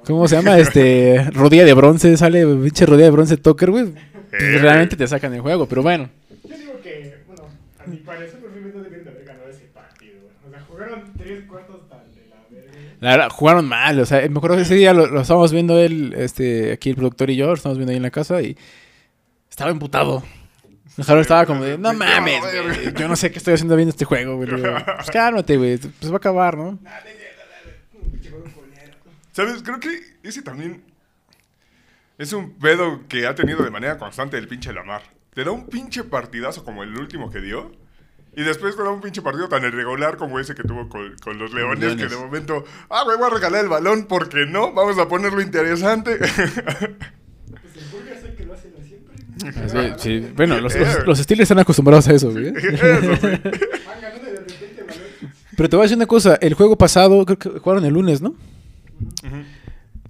[0.06, 0.58] ¿cómo se llama?
[0.58, 3.94] Este, rodilla de bronce, sale pinche rodilla de bronce Tucker, güey.
[4.32, 6.10] Eh, realmente te sacan el juego, pero bueno.
[6.44, 7.44] Yo digo que, bueno,
[7.84, 10.14] a mi parecer los Ravens no debieron de haber ganado ese partido.
[10.22, 10.34] güey.
[10.48, 12.72] O sea, jugaron tres cuartos tan de la verga.
[13.00, 15.80] La verdad, jugaron mal, o sea, me acuerdo que ese día lo, lo estábamos viendo
[15.80, 18.58] él, este, aquí el productor y yo, lo estábamos viendo ahí en la casa y
[19.50, 20.24] estaba emputado.
[20.98, 23.00] Harold estaba como de, no Me mames, güey, verga".
[23.00, 24.50] yo no sé qué estoy haciendo viendo este juego, güey.
[24.50, 26.80] Pues cálmate, güey, pues va a acabar, ¿no?
[29.34, 29.62] ¿Sabes?
[29.64, 30.82] Creo que ese también
[32.18, 35.02] es un pedo que ha tenido de manera constante el pinche Lamar.
[35.34, 37.74] Te da un pinche partidazo como el último que dio.
[38.38, 41.38] Y después te da un pinche partido tan irregular como ese que tuvo con, con
[41.38, 42.04] los Leones, Leones.
[42.04, 45.42] que de momento, ah, güey, voy a regalar el balón porque no, vamos a ponerlo
[45.42, 46.20] interesante.
[49.64, 50.28] Así, sí.
[50.36, 52.54] Bueno, los, los, los Steelers están acostumbrados a eso, güey.
[55.58, 58.22] Pero te voy a decir una cosa, el juego pasado, creo que jugaron el lunes,
[58.22, 58.36] ¿no?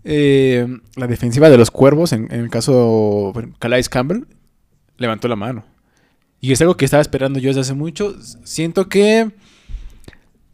[0.03, 4.23] Eh, la defensiva de los cuervos, en, en el caso bueno, Calais Campbell,
[4.97, 5.65] levantó la mano.
[6.41, 8.15] Y es algo que estaba esperando yo desde hace mucho.
[8.43, 9.31] Siento que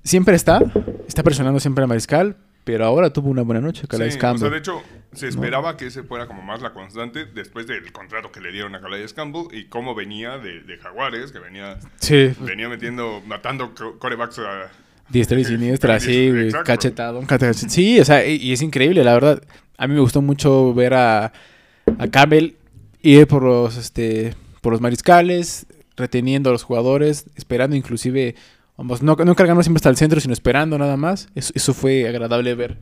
[0.03, 0.61] siempre está,
[1.07, 4.39] está presionando siempre a Mariscal, pero ahora tuvo una buena noche Calais Sí, o Campbell.
[4.41, 4.81] sea, de hecho,
[5.13, 8.73] se esperaba que ese fuera como más la constante después del contrato que le dieron
[8.75, 13.73] a Calais Campbell y cómo venía de, de Jaguares, que venía, sí, venía metiendo, matando
[13.75, 14.71] co- corebacks a...
[15.09, 16.31] diestra y siniestra, sí,
[16.63, 17.21] cachetado.
[17.53, 19.43] Sí, o sea, y, es increíble, la verdad.
[19.77, 21.25] A mí me gustó mucho ver a,
[21.97, 22.53] a Campbell
[23.01, 25.65] ir por los, este, por los mariscales,
[25.97, 28.35] reteniendo a los jugadores, esperando inclusive,
[28.77, 31.27] vamos, no, no cargando siempre hasta el centro, sino esperando nada más.
[31.35, 32.77] Eso, eso fue agradable ver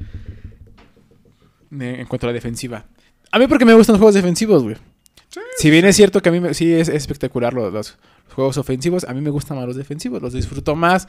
[1.71, 2.85] en cuanto a la defensiva.
[3.31, 4.75] A mí porque me gustan los juegos defensivos, güey.
[5.29, 7.97] Sí, Si bien es cierto que a mí me- sí es, es espectacular los, los
[8.33, 11.07] juegos ofensivos, a mí me gustan más los defensivos, los disfruto más.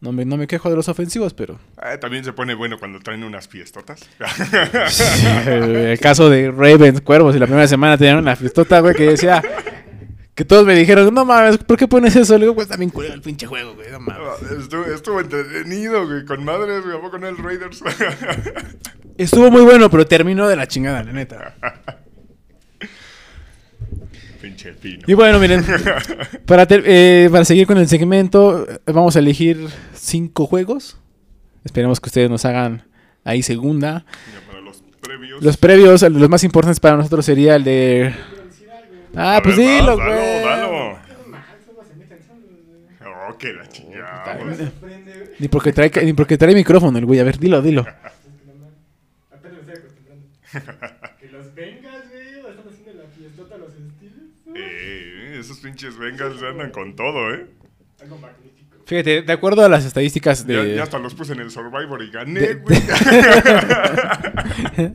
[0.00, 1.58] No me, no me quejo de los ofensivos, pero...
[1.82, 4.00] Eh, también se pone bueno cuando traen unas fiestotas.
[5.46, 9.42] el caso de Ravens, Cuervos, y la primera semana tenían una fiestota, güey, que decía...
[10.36, 12.34] Que todos me dijeron, no mames, ¿por qué pones eso?
[12.34, 14.40] Le digo, pues también culero el pinche juego, güey, no mames.
[14.60, 17.82] estuvo, estuvo entretenido, güey, con madres, güey, ¿a poco no el Raiders?
[19.18, 21.54] Estuvo muy bueno, pero terminó de la chingada, la neta.
[24.40, 25.02] Pinche pino.
[25.06, 25.64] Y bueno, miren,
[26.46, 30.96] para, ter- eh, para seguir con el segmento, vamos a elegir cinco juegos.
[31.64, 32.84] Esperemos que ustedes nos hagan
[33.24, 34.04] ahí segunda.
[34.32, 35.42] Ya para los previos.
[35.42, 38.14] Los previos, el- los más importantes para nosotros sería el de...
[39.16, 40.08] Ah, A pues ver, dilo, güey.
[40.08, 40.98] Dalo, dalo.
[43.30, 44.38] Oh, que la chingada.
[45.38, 47.18] Ni porque trae, ni porque trae micrófono el güey.
[47.18, 47.84] A ver, dilo, dilo.
[47.98, 48.74] Es que no mames.
[49.32, 50.26] Apenas me estoy acostumbrando.
[51.20, 52.28] que los vengas, güey.
[52.28, 54.28] Están haciendo la fiestota a los estilos.
[54.54, 57.46] Eh, esos pinches Bengals andan con todo, ¿eh?
[58.00, 58.76] Algo magnífico.
[58.86, 60.76] Fíjate, de acuerdo a las estadísticas Ya, de...
[60.76, 62.80] ya hasta los puse en el Survivor y gané, De- güey.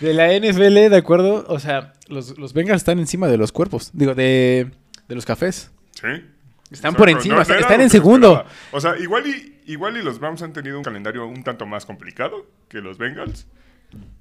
[0.00, 3.90] De la NFL, de acuerdo, o sea, los, los Bengals están encima de los cuerpos,
[3.94, 4.70] digo, de,
[5.08, 5.70] de los cafés.
[5.92, 6.02] Sí.
[6.06, 6.22] Están
[6.70, 6.98] Exacto.
[6.98, 8.32] por encima, No, están, no en segundo.
[8.32, 8.50] esperaba.
[8.72, 11.86] O sea, igual y, igual y los Browns han tenido un calendario un tanto más
[11.86, 13.46] complicado que los Bengals.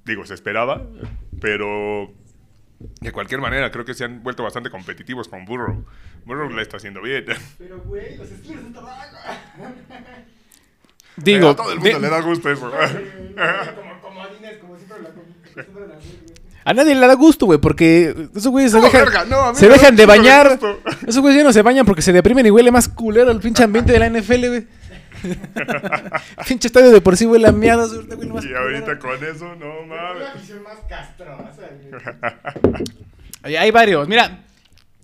[0.06, 0.82] Digo, se esperaba,
[1.42, 2.12] pero
[3.02, 5.84] de cualquier manera creo que se han vuelto bastante competitivos con Burrow.
[6.26, 7.26] Burrow la está haciendo bien.
[7.58, 9.18] Pero, güey, los estilos están abajo.
[11.18, 12.70] Digo, a todo el mundo de- le da gusto eso.
[12.70, 15.96] como comodines, como siempre la acostumbran a
[16.68, 19.54] a nadie le da gusto, güey, porque esos güeyes se No, dejan, verga, no, a
[19.56, 20.60] se dejan de bañar.
[21.08, 23.64] Esos güeyes ya no se bañan porque se deprimen y huele más culero el pinche
[23.64, 24.68] ambiente de la NFL, güey.
[26.48, 27.92] pinche estadio de por sí huele a más
[28.46, 30.28] Y ahorita con eso, no mames.
[30.36, 32.84] afición más castrosa, güey.
[33.44, 34.08] Hay, hay varios.
[34.08, 34.44] Mira,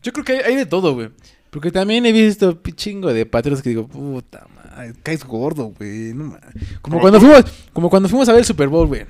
[0.02, 1.10] yo creo que hay, hay de todo, güey.
[1.50, 6.14] Porque también he visto chingo de patriotas que digo, puta madre, caes gordo, güey.
[6.14, 6.40] No ma-".
[6.82, 7.44] como Como cuando fuimos,
[7.74, 9.06] como cuando fuimos a ver el Super Bowl, güey.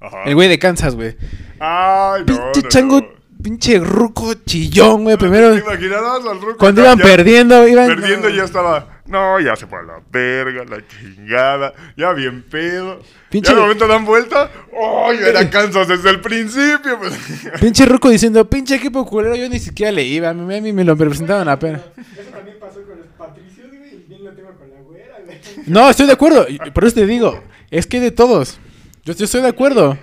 [0.00, 0.24] Ajá.
[0.24, 1.16] El güey de Kansas, güey.
[1.60, 3.06] Ay, no, Pinche no, chango, no.
[3.42, 5.16] pinche ruco chillón, güey.
[5.16, 7.88] Primero, ¿Te imaginarás al Ruco cuando iban ya perdiendo, iban.
[7.88, 8.97] Perdiendo ya estaba.
[9.08, 11.72] No, ya se fue a la verga, la chingada.
[11.96, 13.00] Ya bien pedo.
[13.30, 14.50] Pinche- Ya de momento dan vuelta.
[14.72, 15.10] ¡Oh!
[15.12, 16.98] Yo era Kansas desde el principio.
[16.98, 17.14] pues.
[17.60, 20.28] Pinche ruco diciendo, pinche equipo culero, yo ni siquiera le iba.
[20.28, 21.80] A mí, a mí me lo presentaban apenas.
[21.96, 23.94] Eso también pasó con los patricios, güey.
[23.94, 25.38] Y bien lo tengo con la güera, güey.
[25.66, 26.46] No, estoy de acuerdo.
[26.74, 28.58] Por eso te digo, es que de todos.
[29.04, 29.96] Yo, yo estoy de acuerdo.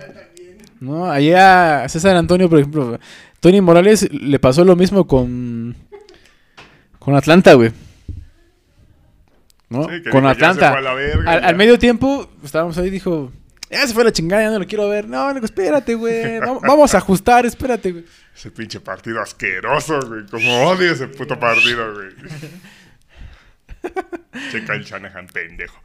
[0.80, 2.98] No, allá a César Antonio, por ejemplo,
[3.40, 5.74] Tony Morales le pasó lo mismo con
[6.98, 7.70] con Atlanta, güey.
[9.68, 9.84] ¿No?
[9.84, 10.70] Sí, que con dijo, "Ya se Atlanta.
[10.70, 11.48] fue a la verga, al, ya".
[11.48, 13.32] al medio tiempo estábamos ahí y dijo,
[13.68, 15.08] ya se fue la chingada, ya no lo quiero ver.
[15.08, 16.38] No, le digo, espérate, güey.
[16.38, 18.04] Vamos, vamos a ajustar, espérate, güey.
[18.34, 20.24] Ese pinche partido asqueroso, güey.
[20.26, 22.08] Como odio ese puto partido, güey.
[24.52, 25.80] Checa el Shanahan, pendejo.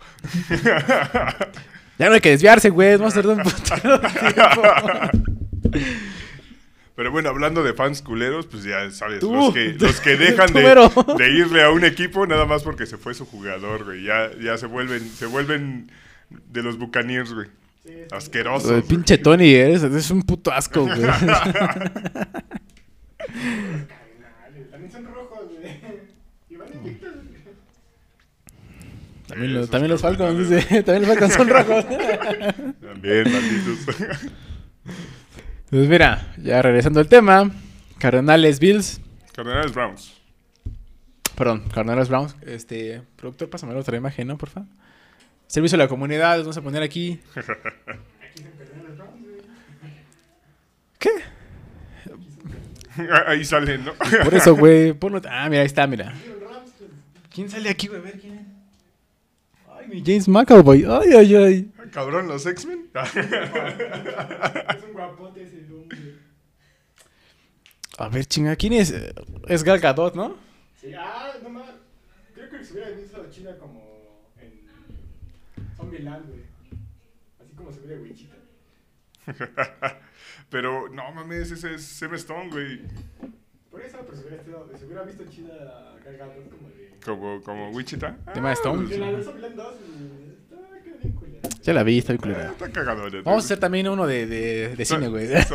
[1.97, 2.97] Ya no hay que desviarse, güey.
[2.97, 4.61] Vamos a tardar un putero de tiempo.
[6.95, 9.33] Pero bueno, hablando de fans culeros, pues ya sabes, Tú.
[9.33, 10.61] los que, los que dejan de,
[11.17, 14.03] de irle a un equipo nada más porque se fue su jugador, güey.
[14.03, 15.89] Ya, ya se vuelven, se vuelven
[16.29, 17.47] de los Buccaneers, güey.
[17.85, 17.93] Sí.
[18.11, 18.71] Asquerosos.
[18.71, 21.01] El pinche Tony, eres, es un puto asco, güey.
[21.01, 21.19] Los.
[24.69, 25.79] También son rojos, güey.
[26.49, 27.09] Y van invictos.
[29.27, 30.49] También, lo- Esos también los Falcons.
[30.85, 31.85] También los Falcons son rojos.
[32.81, 33.95] También, malditos.
[35.71, 37.49] Pues mira, ya regresando al tema.
[37.97, 39.01] Cardenales Bills.
[39.33, 40.13] Cardenales Browns.
[41.35, 42.35] Perdón, Cardenales Browns.
[42.45, 44.37] Este, productor, pásame la otra imagen, ¿no?
[44.37, 44.65] Porfa.
[45.47, 47.19] Servicio a la comunidad, los vamos a poner aquí.
[50.99, 51.09] ¿Qué?
[53.27, 53.93] Ahí salen, ¿no?
[54.23, 54.91] Por eso, güey.
[54.99, 56.13] ponlo- Ah, mira, ahí está, mira.
[57.33, 57.99] ¿Quién sale aquí, güey?
[58.01, 58.41] A ver, ¿quién es?
[59.79, 60.83] Ay, mi James McAvoy.
[60.85, 61.71] Ay, ay, ay.
[61.91, 62.89] Cabrón, los X-Men.
[62.93, 65.97] Es un guapote ese hombre.
[67.97, 68.93] A ver, chinga, ¿quién es?
[69.47, 70.37] Es Gal Gadot, ¿no?
[70.79, 71.69] Sí, ah, no más.
[72.33, 76.41] Creo que se hubiera visto China como en Zombieland, güey.
[77.39, 78.35] Así como se ve de Wichita.
[80.49, 82.81] Pero no mames, ese es Sam Stone, güey.
[83.69, 86.97] Por eso, pero se hubiera, estado- se hubiera visto chida cargado como de.
[87.05, 88.17] Como, como Wichita.
[88.33, 88.89] Tema de Stone.
[88.89, 91.49] De la de Zombieland 2, güey, está quedó bien culera.
[91.63, 92.47] Ya la vi, está bien culera.
[92.51, 93.07] está cagado.
[93.09, 93.23] ¿no?
[93.23, 95.27] Vamos a hacer también uno de, de, de cine, güey.
[95.27, 95.45] Sa-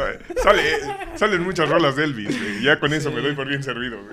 [0.43, 0.63] Sale,
[1.17, 2.63] salen muchas rolas de Elvis, güey.
[2.63, 3.99] Ya con eso me doy por bien servido.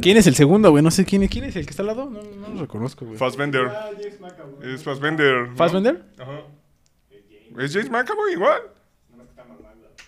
[0.00, 0.82] ¿Quién es el segundo, güey?
[0.82, 2.10] No sé quién, quién es el que está al lado.
[2.10, 3.16] No, no lo reconozco, güey.
[3.18, 3.66] Fassbender.
[3.66, 3.90] Ah.
[4.62, 5.48] Es Fassbender.
[5.48, 5.56] ¿no?
[5.56, 6.02] ¿Fassbender?
[6.18, 6.40] Ajá.
[7.58, 8.60] Es James, ¿Es McAvoy igual?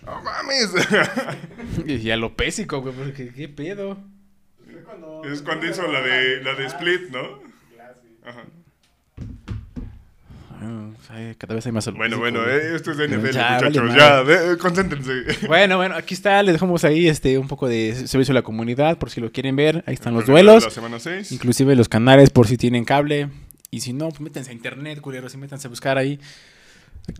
[0.04, 0.72] No mames.
[1.86, 3.96] Y a lo pésico, güey, porque qué pedo.
[5.24, 7.40] Es cuando hizo la de, la de Split, ¿no?
[8.24, 8.42] Ajá.
[10.60, 13.60] Ah, ay, Cada vez hay más lo Bueno, bueno, eh, esto es de NFL, Ya,
[13.62, 13.94] muchachos.
[13.94, 15.12] ya, concéntrense.
[15.46, 18.98] Bueno, bueno, aquí está, les dejamos ahí este un poco de servicio a la comunidad
[18.98, 19.84] por si lo quieren ver.
[19.86, 21.30] Ahí están los La duelos, semana 6.
[21.32, 23.28] inclusive los canales por si tienen cable.
[23.70, 26.18] Y si no, pues métanse a internet, culeros, y métanse a buscar ahí.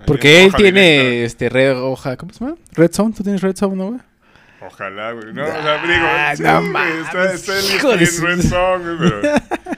[0.07, 1.24] Porque él tiene directa.
[1.26, 2.57] este red hoja, ¿cómo se llama?
[2.72, 4.01] Red Zone, ¿tú tienes Red Zone, no, güey?
[4.66, 5.32] Ojalá, güey.
[5.32, 6.59] No, o sea, digo, Ah, sí, no
[7.05, 7.61] está, está de
[8.20, 9.20] Red güey, pero...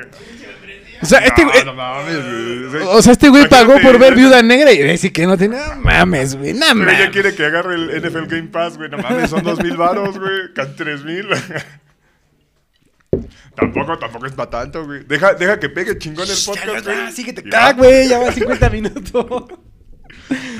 [0.00, 0.16] O sea, pagas 400 baros.
[0.16, 0.22] pagas.
[0.28, 1.64] Pinche membresía, O sea, este güey.
[1.64, 2.86] no mames.
[2.88, 5.56] O sea, este güey pagó por ver Viuda Negra y decir que no tiene.
[5.56, 6.54] No mames, güey.
[6.54, 7.10] No Pero ella mames.
[7.10, 8.90] quiere que agarre el NFL Game Pass, güey.
[8.90, 10.52] No mames, son dos mil varos, güey.
[10.54, 11.26] Casi tres mil.
[13.54, 15.04] tampoco, tampoco es para tanto, güey.
[15.04, 17.12] Deja, deja que pegue chingón el Ya, podcast, ya, güey.
[17.12, 17.72] síguete Y acá, va.
[17.72, 18.08] güey.
[18.08, 19.44] Ya va 50 minutos.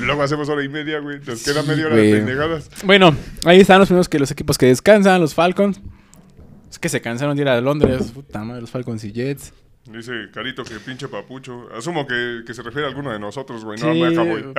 [0.01, 1.19] Luego hacemos hora y media, güey.
[1.19, 2.69] Nos queda media hora de pendejadas.
[2.83, 3.15] Bueno,
[3.45, 5.79] ahí están los primeros que los equipos que descansan, los Falcons.
[6.69, 8.11] Es que se cansaron de ir a Londres.
[8.13, 9.53] Puta madre, los Falcons y Jets.
[9.91, 11.67] Dice Carito que pinche papucho.
[11.75, 13.79] Asumo que, que se refiere a alguno de nosotros, güey.
[13.79, 14.53] Sí, No, me acabo.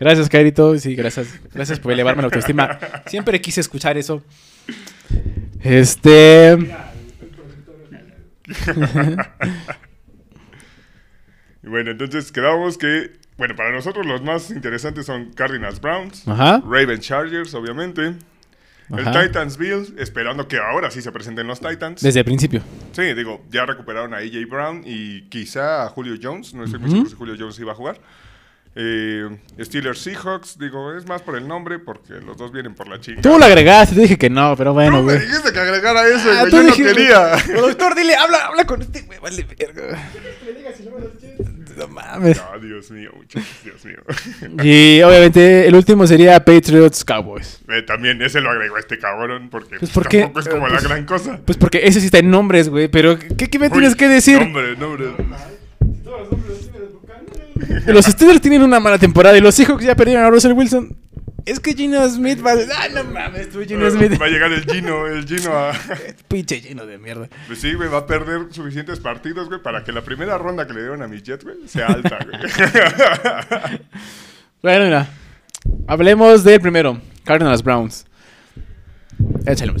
[0.00, 0.76] Gracias, Cairito.
[0.78, 1.38] Sí, gracias.
[1.54, 2.78] Gracias por elevarme la autoestima.
[3.06, 4.22] Siempre quise escuchar eso.
[5.60, 6.58] Este.
[11.62, 16.60] Y bueno, entonces quedamos que, bueno, para nosotros los más interesantes son Cardinals Browns, Ajá.
[16.64, 18.14] Ravens Chargers, obviamente,
[18.90, 19.20] Ajá.
[19.22, 22.02] el Titans Bills, esperando que ahora sí se presenten los Titans.
[22.02, 22.62] Desde el principio.
[22.92, 26.90] Sí, digo, ya recuperaron a AJ Brown y quizá a Julio Jones, no estoy muy
[26.90, 27.98] seguro si Julio Jones iba a jugar.
[28.74, 29.28] Eh,
[29.60, 33.20] Steelers Seahawks, digo, es más por el nombre porque los dos vienen por la chinga.
[33.20, 35.26] Tú lo agregaste, te dije que no, pero bueno, Tú me güey.
[35.26, 37.36] dijiste que agregara eso, Ah, güey, yo no quería.
[37.60, 40.10] Doctor, dile, habla, habla con este güey, vale, verga.
[40.12, 41.21] Que le digas si luego los Jets.
[41.82, 42.38] No mames.
[42.40, 43.96] Ah, Dios mío, muchachos, Dios mío.
[44.64, 47.60] Y obviamente el último sería Patriots Cowboys.
[47.68, 50.20] Eh, también ese lo agregó este cabrón porque Pues, ¿por qué?
[50.20, 51.40] tampoco es como la pues- gran cosa.
[51.44, 52.88] Pues porque ese sí está en nombres, güey.
[52.88, 54.38] Pero, ¿qué, qué me tienes que decir?
[54.40, 55.06] Nombre, nombre.
[55.80, 57.86] Si todos los hombres los tienen los bucaneros.
[57.86, 60.96] Los Steelers tienen una mala temporada y los Seahawks ya perdieron a Russell Wilson.
[61.44, 62.56] Es que Gino Smith va a...
[62.78, 64.20] Ah, no mames, tú Gino Smith.
[64.20, 65.72] Va a llegar el Gino, el Gino a...
[66.28, 67.28] Pinche Gino de mierda.
[67.46, 70.74] Pues sí, güey, va a perder suficientes partidos, güey, para que la primera ronda que
[70.74, 72.40] le dieron a mis Jets, güey, sea alta, güey.
[74.62, 75.08] Bueno, mira.
[75.88, 77.00] Hablemos del primero.
[77.24, 78.06] Cardinals Browns.
[79.44, 79.72] Échale.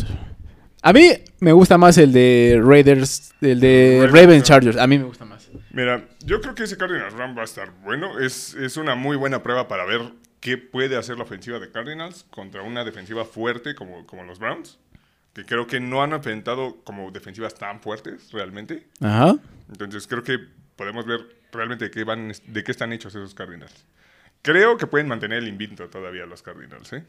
[0.82, 4.40] A mí me gusta más el de Raiders, el de ¿no?
[4.42, 4.76] Chargers.
[4.76, 5.48] A mí me gusta más.
[5.70, 8.18] Mira, yo creo que ese Cardinals Run va a estar bueno.
[8.18, 10.00] Es, es una muy buena prueba para ver
[10.42, 14.78] qué puede hacer la ofensiva de Cardinals contra una defensiva fuerte como, como los Browns.
[15.32, 18.86] Que creo que no han enfrentado como defensivas tan fuertes realmente.
[19.00, 19.36] Ajá.
[19.70, 20.38] Entonces creo que
[20.76, 21.20] podemos ver
[21.52, 23.86] realmente de qué, van, de qué están hechos esos Cardinals.
[24.42, 27.04] Creo que pueden mantener el invicto todavía los Cardinals, ¿eh?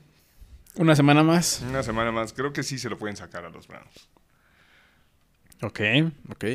[0.75, 1.63] Una semana más.
[1.67, 2.34] Una semana más.
[2.34, 4.09] Creo que sí se lo pueden sacar a los Browns.
[5.61, 5.79] Ok,
[6.29, 6.45] ok.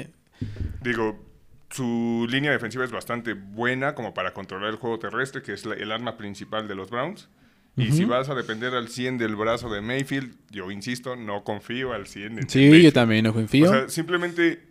[0.80, 1.27] Digo,
[1.70, 5.74] su línea defensiva es bastante buena como para controlar el juego terrestre, que es la-
[5.74, 7.28] el arma principal de los Browns.
[7.76, 11.92] Y si vas a depender al 100 del brazo de Mayfield, yo insisto, no confío
[11.92, 13.66] al 100 en Sí, yo también no confío.
[13.66, 14.62] O sea, simplemente,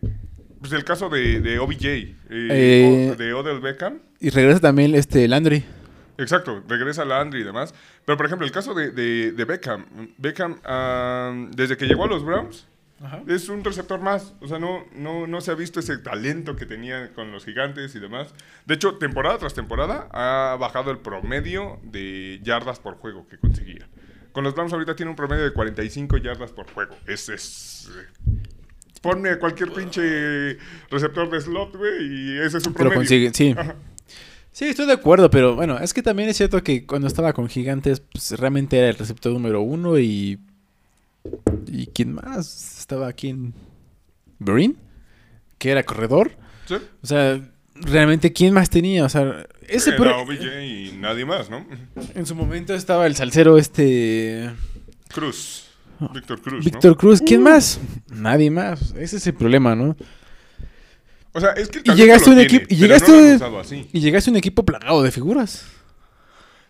[0.60, 5.26] pues el caso de, de OBJ, eh, Eh, de Odell Beckham, y regresa también este
[5.26, 5.64] Landry.
[6.18, 7.72] Exacto, regresa Landry y demás.
[8.04, 9.86] Pero, por ejemplo, el caso de, de- de Beckham.
[10.18, 12.66] Beckham, ah, desde que llegó a los Browns,
[13.26, 14.34] es un receptor más.
[14.40, 17.94] O sea, no, no, no se ha visto ese talento que tenía con los gigantes
[17.94, 18.34] y demás.
[18.66, 23.88] De hecho, temporada tras temporada ha bajado el promedio de yardas por juego que conseguía.
[24.32, 26.96] Con los Browns ahorita tiene un promedio de 45 yardas por juego.
[27.06, 27.28] Es...
[27.28, 28.42] es eh,
[29.00, 30.58] Ponme a cualquier pinche
[30.90, 32.96] receptor de slot, güey, y ese es su promedio.
[32.96, 33.54] consigue, sí.
[33.56, 33.76] Ajá.
[34.58, 37.48] Sí, estoy de acuerdo, pero bueno, es que también es cierto que cuando estaba con
[37.48, 40.40] Gigantes, pues realmente era el receptor número uno y.
[41.66, 42.78] ¿Y quién más?
[42.80, 43.54] Estaba aquí en.
[44.40, 44.76] Green,
[45.58, 46.32] que era corredor.
[46.66, 46.74] ¿Sí?
[47.02, 47.40] O sea,
[47.74, 49.04] realmente, ¿quién más tenía?
[49.04, 49.90] O sea, ese.
[49.90, 51.66] Era pro- OBJ y nadie más, ¿no?
[52.14, 54.50] En su momento estaba el salsero este.
[55.12, 55.64] Cruz.
[56.14, 56.96] Víctor Cruz, Víctor ¿no?
[56.96, 57.80] Cruz, ¿quién más?
[58.08, 58.92] Nadie más.
[58.96, 59.96] Ese es el problema, ¿no?
[61.32, 63.88] O sea, es que el Y llegaste a un equipo- y llegaste- no así.
[63.92, 65.64] Y llegaste a un equipo plagado de figuras.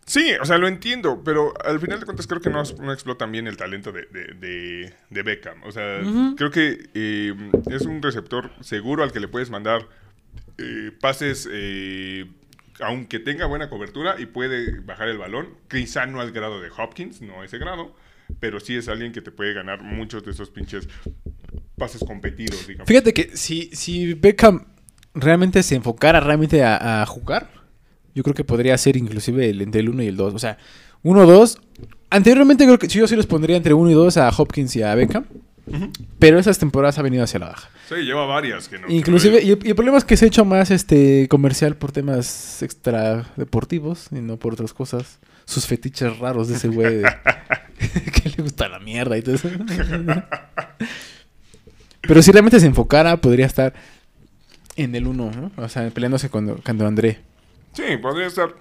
[0.09, 3.31] Sí, o sea, lo entiendo, pero al final de cuentas creo que no, no explotan
[3.31, 5.63] bien el talento de, de, de- de Beckham.
[5.65, 6.01] O sea,
[6.37, 7.35] creo que eh,
[7.71, 9.87] es un receptor seguro al que le puedes mandar
[10.57, 12.25] eh, pases, eh,
[12.81, 15.51] aunque tenga buena cobertura y puede bajar el balón.
[15.69, 17.95] Quizá no al grado de Hopkins, no a ese grado,
[18.41, 20.89] pero sí es alguien que te puede ganar muchos de esos pinches
[21.77, 22.89] pases competidos, digamos.
[22.89, 24.65] Fíjate que si, si Beckham
[25.15, 27.51] realmente se enfocara realmente a, a jugar,
[28.19, 30.35] yo creo que podría ser inclusive el, entre el 1 y el 2.
[30.35, 30.59] O sea,
[31.05, 31.61] 1-2.
[32.11, 34.93] Anteriormente creo que yo sí los pondría entre 1 y 2 a Hopkins y a
[34.97, 35.25] Beckham.
[36.19, 37.71] Pero esas temporadas ha venido hacia la baja.
[37.89, 38.89] Sí, lleva varias que no.
[38.89, 41.93] Inclusive, y el, y el problema es que se ha hecho más este comercial por
[41.93, 45.21] temas extra deportivos y no por otras cosas.
[45.45, 47.03] Sus fetiches raros de ese güey.
[47.79, 49.49] que le gusta la mierda y todo eso.
[52.01, 53.75] Pero si realmente se enfocara, podría estar
[54.75, 55.53] en el 1, ¿no?
[55.62, 57.21] O sea, peleándose con, con André.
[57.73, 58.55] Sí, podría estar.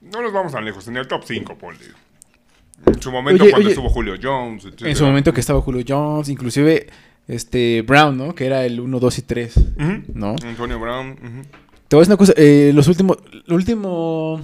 [0.00, 1.80] No nos vamos tan lejos, en el top 5, ponle.
[2.86, 4.64] En su momento, Oye, cuando oye, estuvo Julio Jones.
[4.64, 4.90] etcétera.
[4.90, 6.86] En su momento que estaba Julio Jones, inclusive
[7.26, 8.34] este Brown, ¿no?
[8.34, 10.02] Que era el 1, 2 y 3, Ujú.
[10.14, 10.36] ¿no?
[10.44, 11.12] Antonio Brown.
[11.12, 11.42] ujú.
[11.88, 14.40] Te voy a decir una cosa, eh, los últimos, el último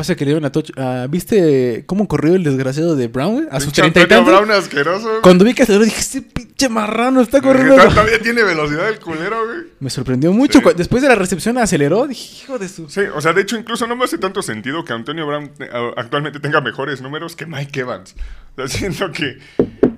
[0.00, 3.48] pase que le dieron a Touch, ah, ¿viste cómo corrió el desgraciado de Brown?
[3.50, 4.46] A sus Pinche 30 y Antonio tantos.
[4.46, 5.20] Brown asqueroso.
[5.22, 7.74] Cuando vi que aceleró dije, este pinche marrano está corriendo.
[7.74, 9.58] Todavía todavía tiene velocidad el culero, güey.
[9.78, 10.60] Me sorprendió mucho.
[10.60, 10.68] Sí.
[10.74, 12.88] Después de la recepción aceleró, dije, hijo de su...
[12.88, 15.68] Sí, o sea, de hecho, incluso no me hace tanto sentido que Antonio Brown eh,
[15.98, 18.14] actualmente tenga mejores números que Mike Evans.
[18.56, 19.38] O sea, siento que,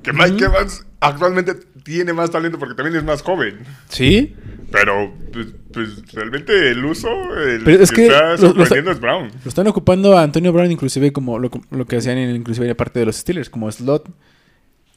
[0.03, 3.61] que Mike Evans actualmente tiene más talento porque también es más joven.
[3.89, 4.35] ¿Sí?
[4.71, 9.31] Pero, pues, pues, realmente el uso, el Pero es que, que está sorprendiendo es Brown.
[9.45, 12.77] Lo están ocupando a Antonio Brown inclusive como lo, lo que hacían en, inclusive en
[12.77, 14.09] parte de los Steelers, como slot.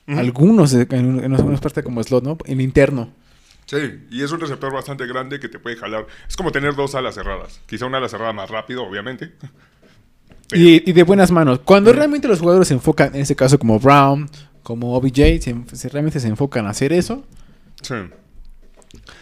[0.08, 2.38] Algunos en, en algunas partes como slot, ¿no?
[2.46, 3.12] En interno.
[3.66, 3.78] Sí,
[4.12, 6.06] y es un receptor bastante grande que te puede jalar.
[6.30, 7.60] Es como tener dos alas cerradas.
[7.66, 9.32] Quizá una ala cerrada más rápido, obviamente.
[10.48, 11.60] Pero- Y, y de buenas manos.
[11.66, 14.30] Cuando realmente los jugadores se enfocan, en ese caso como Brown,
[14.66, 17.24] como OBJ, se, se- realmente se enfocan a hacer eso.
[17.84, 17.94] Sí.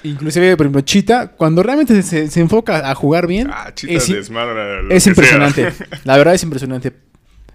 [0.03, 4.09] Inclusive, por ejemplo, Chita, cuando realmente se, se enfoca a jugar bien, Ah, chita es,
[4.09, 5.71] es impresionante.
[5.71, 5.87] sea.
[6.05, 6.93] La verdad es impresionante.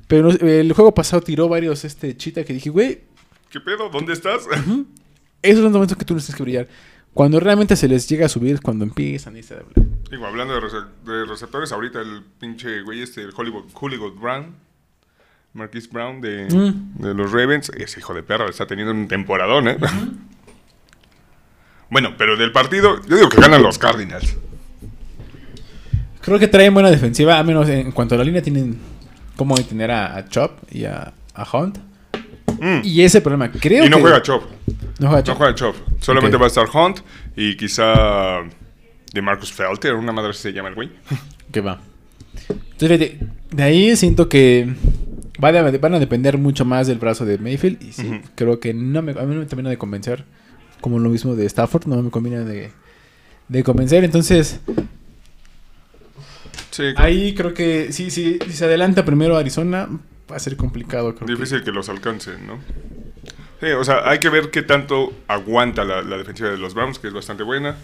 [0.06, 3.00] Pero el juego pasado tiró varios este Chita que dije, güey,
[3.50, 3.88] ¿Qué pedo?
[3.88, 4.42] ¿Dónde estás?
[5.42, 6.68] esos son los momentos que tú no tienes que brillar.
[7.14, 9.86] Cuando realmente se les llega a subir es cuando empiezan a irse a hablar.
[10.10, 14.54] Digo, hablando de, rece- de receptores, ahorita el pinche güey este, el Hollywood, Hollywood Brown,
[15.54, 17.02] Marquis Brown de, Mm.
[17.02, 19.76] de los Ravens, ese hijo de perra está teniendo un temporadón, ¿eh?
[21.90, 24.36] bueno, pero del partido, yo digo que ganan los Cardinals.
[26.20, 28.78] Creo que traen buena defensiva, a menos en cuanto a la línea tienen
[29.36, 31.78] cómo detener a, a Chop y a, a Hunt.
[32.60, 32.80] Mm.
[32.84, 34.02] Y ese problema, creo Y no que...
[34.02, 34.42] juega Chop,
[34.98, 35.36] No juega no Chop.
[35.38, 35.76] juega Chop.
[36.00, 36.98] Solamente va a estar Hunt
[37.36, 38.40] y quizá
[39.12, 40.90] de Marcus Felter, una madre se llama el güey.
[41.52, 41.80] Que va.
[42.72, 43.18] Entonces, de,
[43.50, 44.74] de ahí siento que
[45.38, 47.82] van a depender mucho más del brazo de Mayfield.
[47.82, 50.24] Y sí, creo que no me, a mí no me termina de convencer.
[50.80, 52.70] Como lo mismo de Stafford, no me combina de,
[53.48, 54.04] de convencer.
[54.04, 54.60] Entonces,
[56.78, 59.88] Sí, ahí creo que sí, sí, si se adelanta primero Arizona,
[60.30, 61.12] va a ser complicado.
[61.12, 61.26] Creo.
[61.26, 62.60] Difícil que los alcancen, ¿no?
[63.60, 67.00] Sí, o sea, hay que ver qué tanto aguanta la, la defensiva de los Browns,
[67.00, 67.74] que es bastante buena.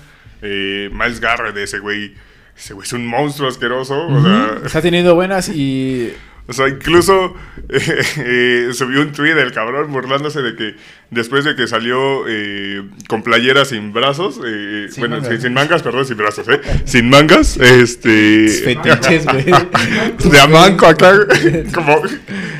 [0.43, 2.15] Eh, Miles Garrett, ese güey,
[2.57, 4.07] ese güey es un monstruo asqueroso.
[4.07, 6.13] O, sea, Está teniendo buenas y
[6.47, 7.35] o sea, incluso
[7.69, 10.75] eh, eh, subió un tweet del cabrón burlándose de que
[11.11, 15.31] después de que salió eh, con playera sin brazos, eh, Sin bueno, mangas.
[15.33, 16.61] sin, sin mangas, perdón, sin brazos, ¿eh?
[16.85, 18.49] Sin mangas, este...
[18.49, 19.45] fetiches, güey.
[20.31, 21.13] de a manco acá,
[21.73, 22.03] como,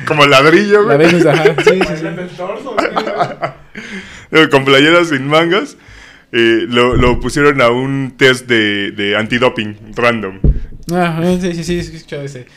[0.07, 1.07] como ladrillo, La güey.
[1.07, 1.43] Venus, ajá.
[1.63, 1.79] Sí, sí, sí.
[1.79, 2.87] Bailando el torso, güey.
[4.31, 5.77] Eh, con playeras sin mangas,
[6.31, 10.39] eh, lo, lo pusieron a un test de, de antidoping random.
[10.91, 12.47] Ah, sí, sí, sí, sí, he escuchado ese.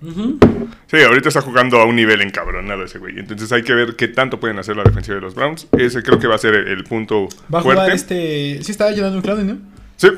[0.00, 3.18] Sí, ahorita está jugando a un nivel encabronado ese güey.
[3.18, 5.66] Entonces hay que ver qué tanto pueden hacer la defensiva de los Browns.
[5.78, 7.80] Ese creo que va a ser el, el punto Va a fuerte.
[7.82, 8.62] jugar este.
[8.62, 9.58] Sí, estaba ayudando en Clouding, ¿no?
[9.96, 10.08] Sí,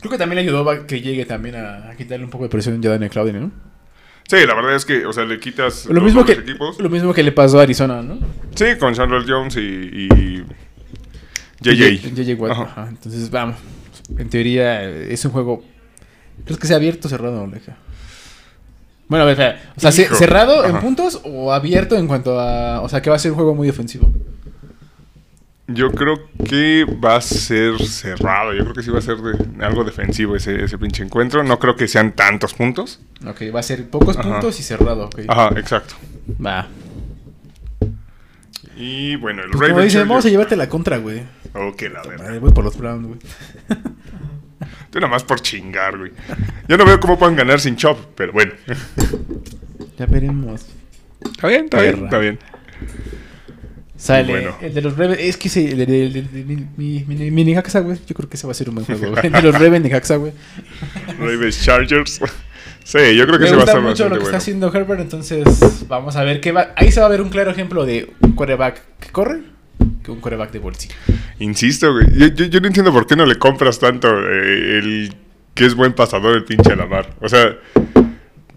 [0.00, 2.50] Creo que también le ayudó a que llegue también a, a quitarle un poco de
[2.50, 3.50] presión ya Daniel Clouding, ¿no?
[4.28, 6.78] sí, la verdad es que, o sea, le quitas Lo los mismo, que, equipos.
[6.78, 8.18] lo mismo que le pasó a Arizona, ¿no?
[8.54, 10.44] Sí, con Chandler Jones y, y
[11.60, 12.14] JJ.
[12.14, 12.52] JJ Watt.
[12.52, 12.62] Ajá.
[12.62, 12.86] Ajá.
[12.90, 13.56] Entonces, vamos.
[14.16, 15.64] En teoría, es un juego.
[16.44, 17.76] ¿Crees que sea abierto o cerrado, Oleja?
[19.08, 19.72] Bueno, a ver, espera.
[19.76, 20.14] O sea, Hijo.
[20.14, 22.80] ¿cerrado en puntos o abierto en cuanto a.
[22.82, 24.10] O sea, que va a ser un juego muy ofensivo?
[25.70, 26.16] Yo creo
[26.48, 28.54] que va a ser cerrado.
[28.54, 31.42] Yo creo que sí va a ser de- algo defensivo ese, ese pinche encuentro.
[31.44, 33.00] No creo que sean tantos puntos.
[33.26, 34.30] Ok, va a ser pocos Ajá.
[34.30, 35.20] puntos y cerrado, ok.
[35.28, 35.94] Ajá, exacto.
[36.44, 36.68] Va.
[38.76, 41.22] Y bueno, el Pues como dicen, vamos a llevarte la contra, güey.
[41.76, 42.24] Que la verga.
[42.24, 43.18] Madre, voy por los Browns, güey.
[44.90, 46.12] Tú nada más por chingar, güey.
[46.66, 48.52] Yo no veo cómo puedan ganar sin Chop, pero bueno.
[49.98, 50.66] Ya veremos.
[51.20, 52.04] Está bien, está bien, Perra.
[52.04, 52.38] está bien.
[53.96, 54.32] Sale.
[54.32, 54.56] Bueno.
[54.62, 55.20] El de los Ravens.
[55.20, 56.28] Es que sí, el de, el el
[56.76, 57.98] mi, mi, mi, güey.
[58.06, 59.26] Yo creo que ese va a ser un buen juego, güey.
[59.26, 60.32] El de los Ravens Necaxa, güey.
[61.18, 62.20] Ravens Chargers.
[62.84, 64.38] Sí, yo creo que se va a estar mucho lo que está bueno.
[64.38, 65.44] haciendo Herbert, entonces
[65.88, 66.72] vamos a ver qué va.
[66.76, 69.42] Ahí se va a ver un claro ejemplo de un quarterback que corre
[70.08, 70.94] un quarterback de bolsillo.
[71.38, 72.06] Insisto, güey.
[72.34, 75.14] Yo no entiendo por qué no le compras tanto eh, el
[75.54, 77.14] que es buen pasador el pinche Lamar.
[77.20, 77.56] O sea,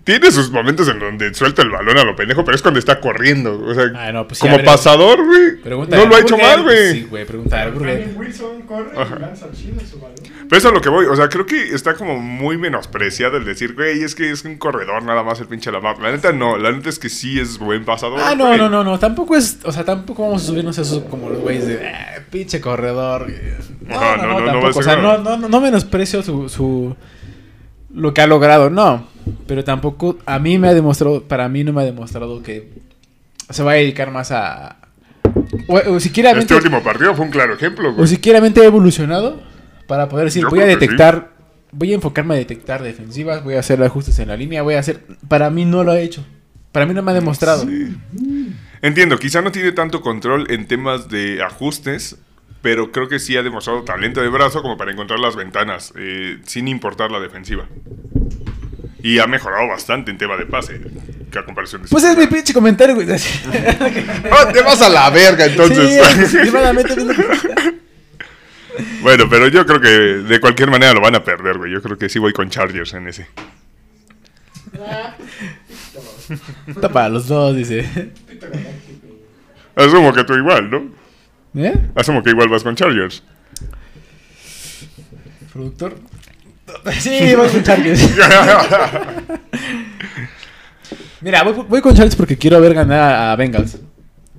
[0.04, 2.99] tiene sus momentos en donde suelta el balón a lo pendejo, pero es cuando está
[2.99, 3.62] corriendo.
[3.64, 5.60] O sea, Ah, no, pues sí, como ver, pasador, güey.
[5.89, 6.91] No lo ha hecho mal, güey.
[6.93, 7.97] Sí, güey, pregunta a Burger.
[7.99, 9.16] Brandon Wilson corre Ajá.
[9.18, 10.16] y lanza chido su balón.
[10.49, 11.06] Pero eso es a lo que voy.
[11.06, 14.58] O sea, creo que está como muy menospreciado el decir, güey, es que es un
[14.58, 15.99] corredor nada más el pinche Lamar.
[15.99, 16.58] La neta no.
[16.58, 18.20] La neta es que sí es buen pasador.
[18.24, 18.97] Ah, no, no, no, no.
[18.99, 19.60] Tampoco es.
[19.64, 21.88] O sea, tampoco vamos a subirnos a esos como los güeyes de.
[21.88, 23.24] "Ah, pinche corredor.
[23.26, 23.36] güey".
[23.82, 26.95] No, Ajá, no, no, no, no, o sea, no, no, no menosprecio su, su.
[27.93, 29.11] Lo que ha logrado, no.
[29.47, 30.17] Pero tampoco.
[30.26, 31.24] A mí me ha demostrado.
[31.24, 32.69] Para mí no me ha demostrado que.
[33.49, 34.78] Se va a dedicar más a.
[35.67, 38.07] O, o siquiera Este último partido fue un claro ejemplo, o güey.
[38.07, 39.41] siquiera he evolucionado
[39.91, 41.32] para poder decir, Yo voy a detectar,
[41.74, 44.80] voy a enfocarme a detectar defensivas, voy a hacer ajustes en la línea, voy a
[44.80, 45.01] hacer...
[45.28, 46.26] Para mí no lo ha hecho.
[46.72, 47.67] Para mí no me ha demostrado.
[48.82, 52.17] Entiendo, quizá no tiene tanto control en temas de ajustes,
[52.61, 56.39] pero creo que sí ha demostrado talento de brazo como para encontrar las ventanas, eh,
[56.45, 57.67] sin importar la defensiva.
[59.04, 60.80] Y ha mejorado bastante en tema de pase,
[61.32, 61.88] que a comparación de...
[61.89, 63.08] Pues es mi pinche comentario, güey.
[64.32, 66.30] Ah, te vas a la verga entonces.
[66.30, 66.38] Sí,
[69.02, 71.72] bueno, pero yo creo que de cualquier manera lo van a perder, güey.
[71.72, 73.28] Yo creo que sí voy con Chargers en ese.
[76.68, 78.12] Está para los dos, dice.
[79.76, 80.91] Asumo que tú igual, ¿no?
[81.56, 81.74] ¿Eh?
[81.95, 83.24] Asumo que igual vas con Chargers.
[85.52, 85.97] ¿Productor?
[86.99, 88.09] Sí, voy con Chargers.
[91.22, 93.78] Mira, voy, voy con Chargers porque quiero ver ganar a Bengals.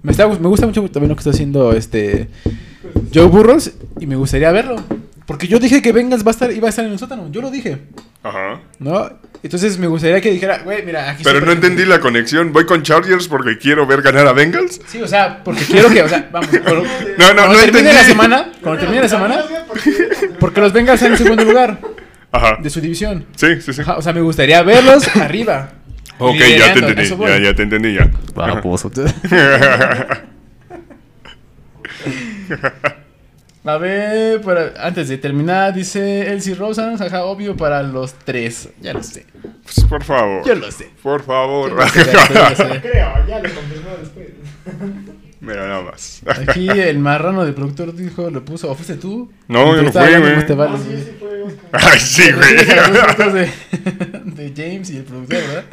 [0.03, 2.29] Me, está, me gusta mucho también lo que está haciendo este
[3.15, 3.71] Joe Burrows
[4.01, 4.77] y me gustaría verlo.
[5.27, 7.29] Porque yo dije que Bengals va a estar, iba a estar en el sótano.
[7.31, 7.79] Yo lo dije.
[8.25, 8.61] Ajá.
[8.81, 9.09] ¿No?
[9.45, 11.69] Entonces me gustaría que dijera, güey, mira, aquí Pero no por ejemplo".
[11.71, 12.53] entendí la conexión.
[12.53, 14.81] ¿Voy con Chargers porque quiero ver ganar a Bengals?
[14.87, 16.49] Sí, o sea, porque quiero que, o sea, vamos.
[16.65, 17.93] por- No, no, cuando no termine entendí.
[17.93, 19.45] la semana, cuando termine la semana,
[20.41, 21.79] porque los Bengals están en segundo lugar
[22.33, 22.59] Ajá.
[22.63, 23.27] de su división.
[23.37, 23.81] Sí, sí, sí.
[23.83, 25.71] Ajá, o sea, me gustaría verlos arriba.
[26.19, 27.03] Ok, ya te entendí.
[27.03, 27.19] eso.
[27.27, 28.11] Ya, ya te entendí, ya.
[33.65, 38.69] A ver, para- antes de terminar, dice Elsie Rosan, jaja, obvio para los tres.
[38.81, 39.25] Ya lo sé.
[39.63, 40.45] Pues, por favor.
[40.45, 40.91] Yo lo sé.
[41.01, 41.71] Por favor.
[41.71, 42.81] Yo lo sé, lo sé.
[42.83, 44.29] Creo, ya lo confirmó después.
[45.41, 46.23] Mira, nada más.
[46.49, 49.31] Aquí el marrano del productor dijo, lo puso, ¿o fuiste tú?
[49.47, 50.47] No, yo no estaba fui, dando güey.
[50.47, 50.73] te vale.
[50.75, 51.11] Ah, sí, sí
[51.73, 52.57] Ay, sí, güey.
[53.33, 53.51] De,
[54.25, 55.65] de James y el productor, ¿verdad?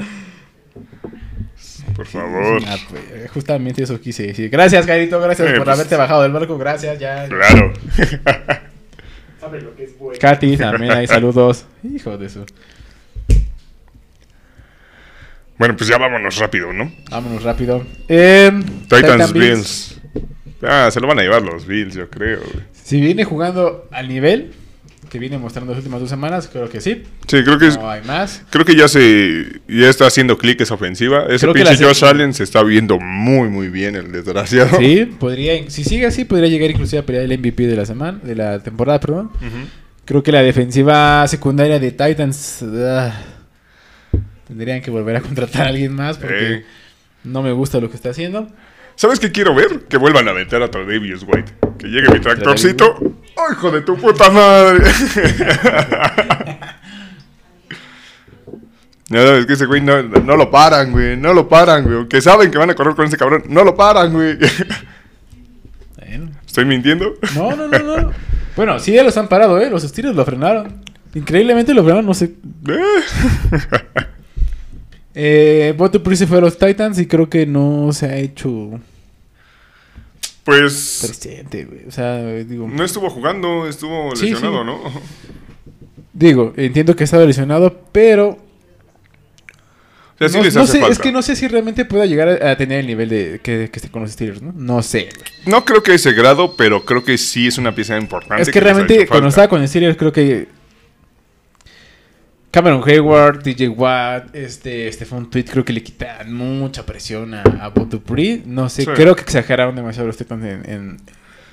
[1.96, 2.62] Por favor.
[2.68, 4.50] Ah, pues, justamente eso quise decir.
[4.50, 7.28] Gracias, Gairito, gracias Eh, por pues- haberte bajado del barco, gracias, ya.
[7.28, 7.74] Claro.
[9.40, 10.18] Sabe lo que es bueno.
[10.20, 11.66] Katy, también hay saludos.
[11.84, 12.46] Hijo de su.
[15.58, 16.90] Bueno, pues ya vámonos rápido, ¿no?
[17.10, 17.86] Vámonos rápido.
[18.08, 18.50] Eh,
[18.84, 20.02] Titans Titan Bills.
[20.62, 22.40] Ah, se lo van a llevar los Bills, yo creo.
[22.40, 22.66] güey.
[22.74, 24.54] Si viene jugando al nivel
[25.10, 27.04] que viene mostrando las últimas dos semanas, creo que sí.
[27.28, 28.44] Sí, creo que es- No hay más.
[28.52, 31.26] creo que ya se ya está haciendo clic esa ofensiva.
[31.30, 34.78] Ese Creo pinche Josh Allen se está viendo muy muy bien el desgraciado.
[34.78, 38.20] Sí, podría, si sigue así, podría llegar inclusive a pelear el MVP de la semana,
[38.22, 39.32] de la temporada, perdón.
[40.06, 43.14] Creo que la defensiva secundaria de Titans ah,
[44.48, 46.66] tendrían que volver a contratar a alguien más porque Eh.
[47.24, 48.48] no me gusta lo que está haciendo.
[48.96, 49.86] ¿Sabes qué quiero ver?
[49.88, 51.54] Que vuelvan a meter a Travis White.
[51.78, 53.18] Que llegue mi tractorcito.
[53.48, 54.86] ¡Ay, hijo de tu puta madre!
[59.10, 61.18] No, es que ese güey no, no lo paran, güey.
[61.18, 61.96] No lo paran, güey.
[61.96, 63.44] Aunque saben que van a correr con ese cabrón.
[63.50, 64.38] No lo paran, güey.
[65.98, 66.30] Bueno.
[66.46, 67.16] ¿Estoy mintiendo?
[67.36, 68.12] No, no, no, no.
[68.56, 69.70] bueno, sí, ya los han parado, ¿eh?
[69.70, 70.84] Los Steelers lo frenaron.
[71.16, 72.36] Increíblemente lo frenaron, no sé.
[75.16, 78.80] Eh, Boto Priest se fue a los Titans y creo que no se ha hecho
[80.50, 81.86] pues presente, güey.
[81.88, 84.66] O sea, digo, no estuvo jugando, estuvo Sí, lesionado, sí.
[84.66, 85.02] ¿no?
[86.14, 88.30] digo, entiendo que estaba lesionado, pero
[90.16, 90.94] O sea, sí no, les no hace sé, falta.
[90.94, 93.70] es que no sé si realmente pueda llegar a, a tener el nivel de que,
[93.72, 94.52] que esté con los Steelers, ¿no?
[94.54, 95.10] No sé.
[95.46, 98.42] No creo que ese grado, pero creo que sí es una pieza importante.
[98.44, 100.48] Es que ha realmente cuando estaba con Steelers creo que
[102.52, 107.70] Cameron Hayward, DJ Watt, este Stephon Tweet creo que le quitan mucha presión a, a
[107.70, 108.42] Botupri.
[108.46, 108.90] No sé, Sí.
[108.96, 110.98] creo que exageraron demasiado los Titans en, en,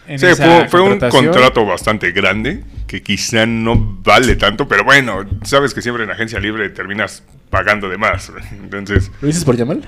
[0.08, 4.84] en Sí, esa fue, fue un contrato bastante grande que quizá no vale tanto, pero
[4.84, 8.30] bueno, sabes que siempre en agencia libre terminas pagando de más.
[8.30, 8.44] güey.
[8.62, 9.82] Entonces, ¿Lo dices por Yamal?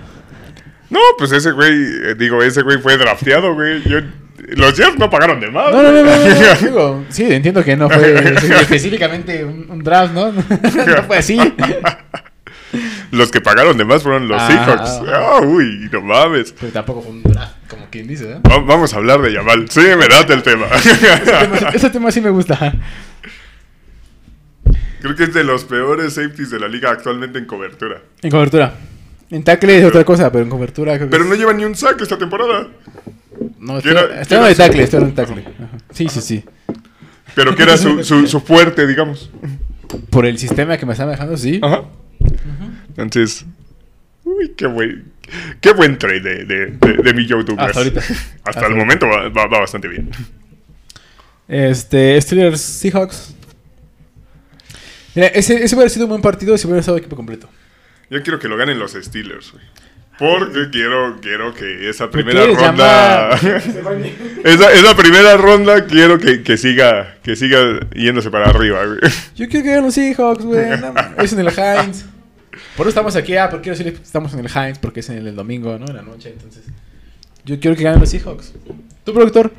[0.90, 3.82] no, pues ese güey, eh, digo, ese güey fue drafteado, güey.
[3.88, 4.00] Yo-
[4.56, 5.72] los Jets no pagaron de más.
[5.72, 8.14] No, no, no, digo, sí, entiendo que no fue
[8.60, 10.32] específicamente un, un draft, ¿no?
[10.32, 11.38] no fue así.
[13.10, 14.90] Los que pagaron de más fueron los Ah, Seahawks.
[15.08, 15.38] ah.
[15.38, 16.52] Ah, uy, no mames.
[16.58, 18.40] Pero tampoco fue un draft, como quien dice, ¿eh?
[18.46, 19.68] Va- Vamos a hablar de Yamal.
[19.70, 20.66] Sí, me date el tema.
[20.74, 22.74] Ese tema, ese tema sí me gusta.
[25.00, 28.00] Creo que es de los peores safeties de la liga actualmente en cobertura.
[28.20, 28.74] En cobertura.
[29.30, 31.64] En tackle es otra cosa, pero en cobertura creo que Pero es- no lleva ni
[31.64, 32.66] un sack esta temporada.
[33.58, 35.42] No, ¿Quién era- estoy, era tackle, estoy tackle.
[35.42, 35.78] Ajá.
[35.92, 36.44] Sí, sí, sí.
[37.34, 39.30] Pero que era su, su, su fuerte, digamos.
[40.10, 41.60] Por el sistema que me están dejando, sí.
[41.62, 41.84] Ajá.
[42.96, 43.44] Entonces,
[44.24, 45.12] uy, qué buen,
[45.60, 47.68] qué buen trade de, de, de, de mi Joe Douglas.
[47.68, 48.00] Hasta ahorita.
[48.00, 48.84] Hasta, Hasta el ahorita.
[48.84, 50.10] momento va, va- va bastante bien.
[51.46, 53.34] Este, Steelers Seahawks.
[55.14, 57.48] Mira, ese, ese hubiera sido un buen partido si hubiera estado equipo completo.
[58.10, 59.64] Yo quiero que lo ganen los Steelers, güey.
[60.18, 63.30] Porque quiero, quiero que esa ¿Por primera ronda.
[64.44, 68.98] esa, esa primera ronda quiero que, que siga que siga yéndose para arriba, güey.
[69.36, 70.66] Yo quiero que ganen los Seahawks, güey.
[70.80, 72.04] No, es en el Heinz.
[72.76, 73.36] Por eso estamos aquí.
[73.36, 75.86] Ah, porque quiero decirles que estamos en el Heinz porque es en el, domingo, ¿no?
[75.86, 76.64] En la noche, entonces.
[77.44, 78.54] Yo quiero que ganen los Seahawks.
[79.04, 79.52] ¿Tu productor?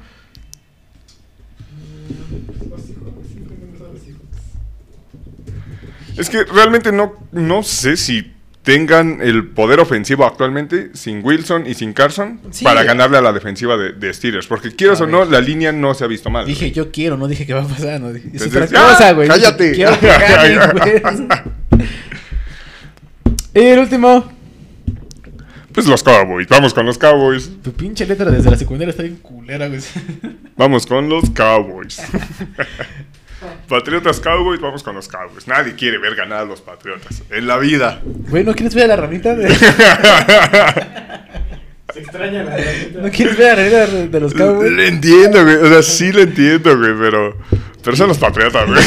[6.17, 8.33] Es que realmente no, no sé si
[8.69, 12.63] tengan el poder ofensivo actualmente sin Wilson y sin Carson Sí.
[12.63, 14.45] para ganarle a la defensiva de, de Steelers.
[14.45, 16.45] Porque quieras o no, la línea no se ha visto mal.
[16.45, 17.99] Dije yo quiero, no dije que va a pasar.
[17.99, 19.13] No, dije, es otra Entonces, cosa, ¡ah!
[19.13, 19.27] güey.
[19.27, 19.71] Dije, cállate.
[19.71, 21.01] Quiero que ganen, güey.
[23.55, 24.31] Y el último.
[25.73, 26.47] Pues los Cowboys.
[26.47, 27.49] Vamos con los Cowboys.
[27.63, 29.81] Tu pinche letra desde la secundaria está bien culera, güey.
[30.55, 31.99] Vamos con los Cowboys.
[33.67, 35.47] Patriotas Cowboys, vamos con los Cowboys.
[35.47, 37.23] Nadie quiere ver ganar a los Patriotas.
[37.29, 38.01] En la vida.
[38.03, 39.35] Güey, ¿no quieres ver a la ranita?
[39.35, 39.49] De...
[41.93, 42.99] Se extraña la ranita.
[43.01, 44.71] ¿No quieres ver a la ranita de, los Cowboys?
[44.71, 45.55] Le entiendo, güey.
[45.55, 47.35] O sea, sí le entiendo, güey, pero.
[47.81, 48.83] Pero son los Patriotas, güey.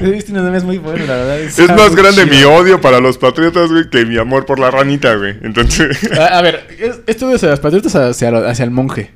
[0.00, 1.38] He visto unos memes muy buenos, la verdad.
[1.40, 5.14] Es más grande mi odio para los Patriotas, güey, que mi amor por la ranita,
[5.14, 5.36] güey.
[5.42, 6.10] Entonces.
[6.18, 9.10] A, a ver, es- esto de los patriotas hacia, hacia el monje.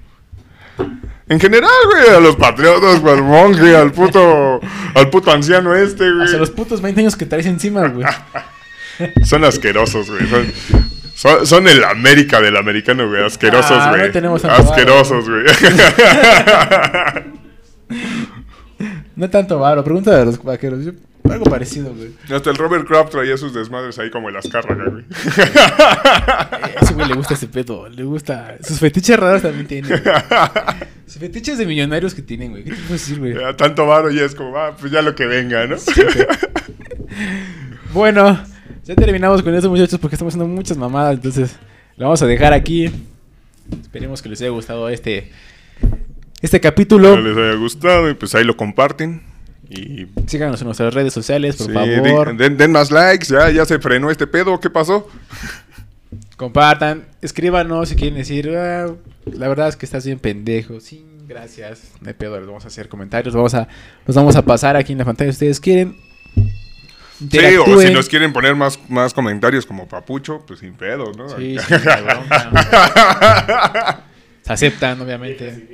[1.30, 4.60] En general, güey, a los patriotas, güey, al monje, al puto,
[4.94, 6.24] al puto anciano este, güey.
[6.26, 8.04] Hacia los putos 20 años que traes encima, güey.
[9.24, 10.28] Son asquerosos, güey.
[10.28, 10.52] Son,
[11.14, 13.24] son, son el América del americano, güey.
[13.24, 14.12] Asquerosos, Ah, no güey.
[14.12, 15.44] tenemos tanto asquerosos, güey.
[19.16, 20.84] No tanto varo, pregunta de los vaqueros.
[20.84, 20.92] Yo-
[21.32, 22.10] algo parecido, güey.
[22.34, 25.04] Hasta el Robert Kraft traía sus desmadres ahí como el Azcárraga, güey.
[25.04, 28.56] Eh, Ese güey le gusta ese pedo, le gusta.
[28.62, 29.90] Sus fetiches raros también tienen.
[29.90, 30.02] güey.
[31.06, 32.64] Sus fetiches de millonarios que tienen, güey.
[32.64, 33.34] ¿Qué te puedo decir, güey?
[33.34, 35.76] Ya, tanto varo ya es como, ah, pues ya lo que venga, ¿no?
[37.92, 38.40] Bueno,
[38.84, 41.14] ya terminamos con eso, muchachos, porque estamos haciendo muchas mamadas.
[41.14, 41.56] Entonces,
[41.96, 42.90] lo vamos a dejar aquí.
[43.82, 45.30] Esperemos que les haya gustado este,
[46.40, 47.08] este capítulo.
[47.14, 49.22] Espero les haya gustado y pues ahí lo comparten.
[49.70, 52.36] Y Síganos en nuestras redes sociales, por sí, favor.
[52.36, 55.08] den, den más likes, ya, ya se frenó este pedo, ¿qué pasó?
[56.36, 58.88] Compartan, escríbanos si quieren decir, "Ah,
[59.32, 60.80] la verdad es que estás bien pendejo.
[60.80, 61.92] Sí, gracias.
[62.00, 63.68] No hay pedo, les vamos a hacer comentarios, vamos a,
[64.06, 65.96] los vamos a pasar aquí en la pantalla si ustedes quieren.
[67.30, 71.28] Sí, o si nos quieren poner más, más comentarios como Papucho, pues sin pedo, ¿no?
[71.28, 71.74] Sí, sí.
[74.42, 75.68] Se aceptan, obviamente.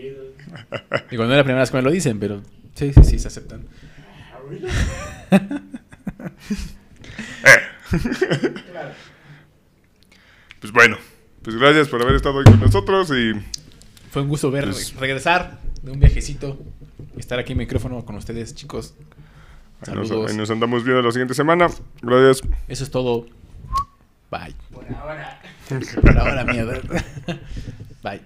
[1.10, 2.42] Digo, no es la primera vez que me lo dicen, pero
[2.74, 3.62] sí, sí, sí, se aceptan.
[4.48, 5.60] Claro.
[10.60, 10.96] Pues bueno,
[11.42, 13.32] pues gracias por haber estado hoy con nosotros y
[14.10, 16.58] Fue un gusto ver Pues- regresar de un viajecito
[17.16, 18.94] y estar aquí en micrófono con ustedes, chicos.
[19.86, 20.30] ahí nos, Saludos.
[20.30, 21.68] ahí nos andamos viendo la siguiente semana.
[22.02, 22.48] Gracias.
[22.66, 23.26] Eso es todo.
[24.30, 24.54] Bye.
[24.72, 25.40] Por ahora.
[26.02, 26.80] Por ahora, mierda.
[28.02, 28.22] Bye.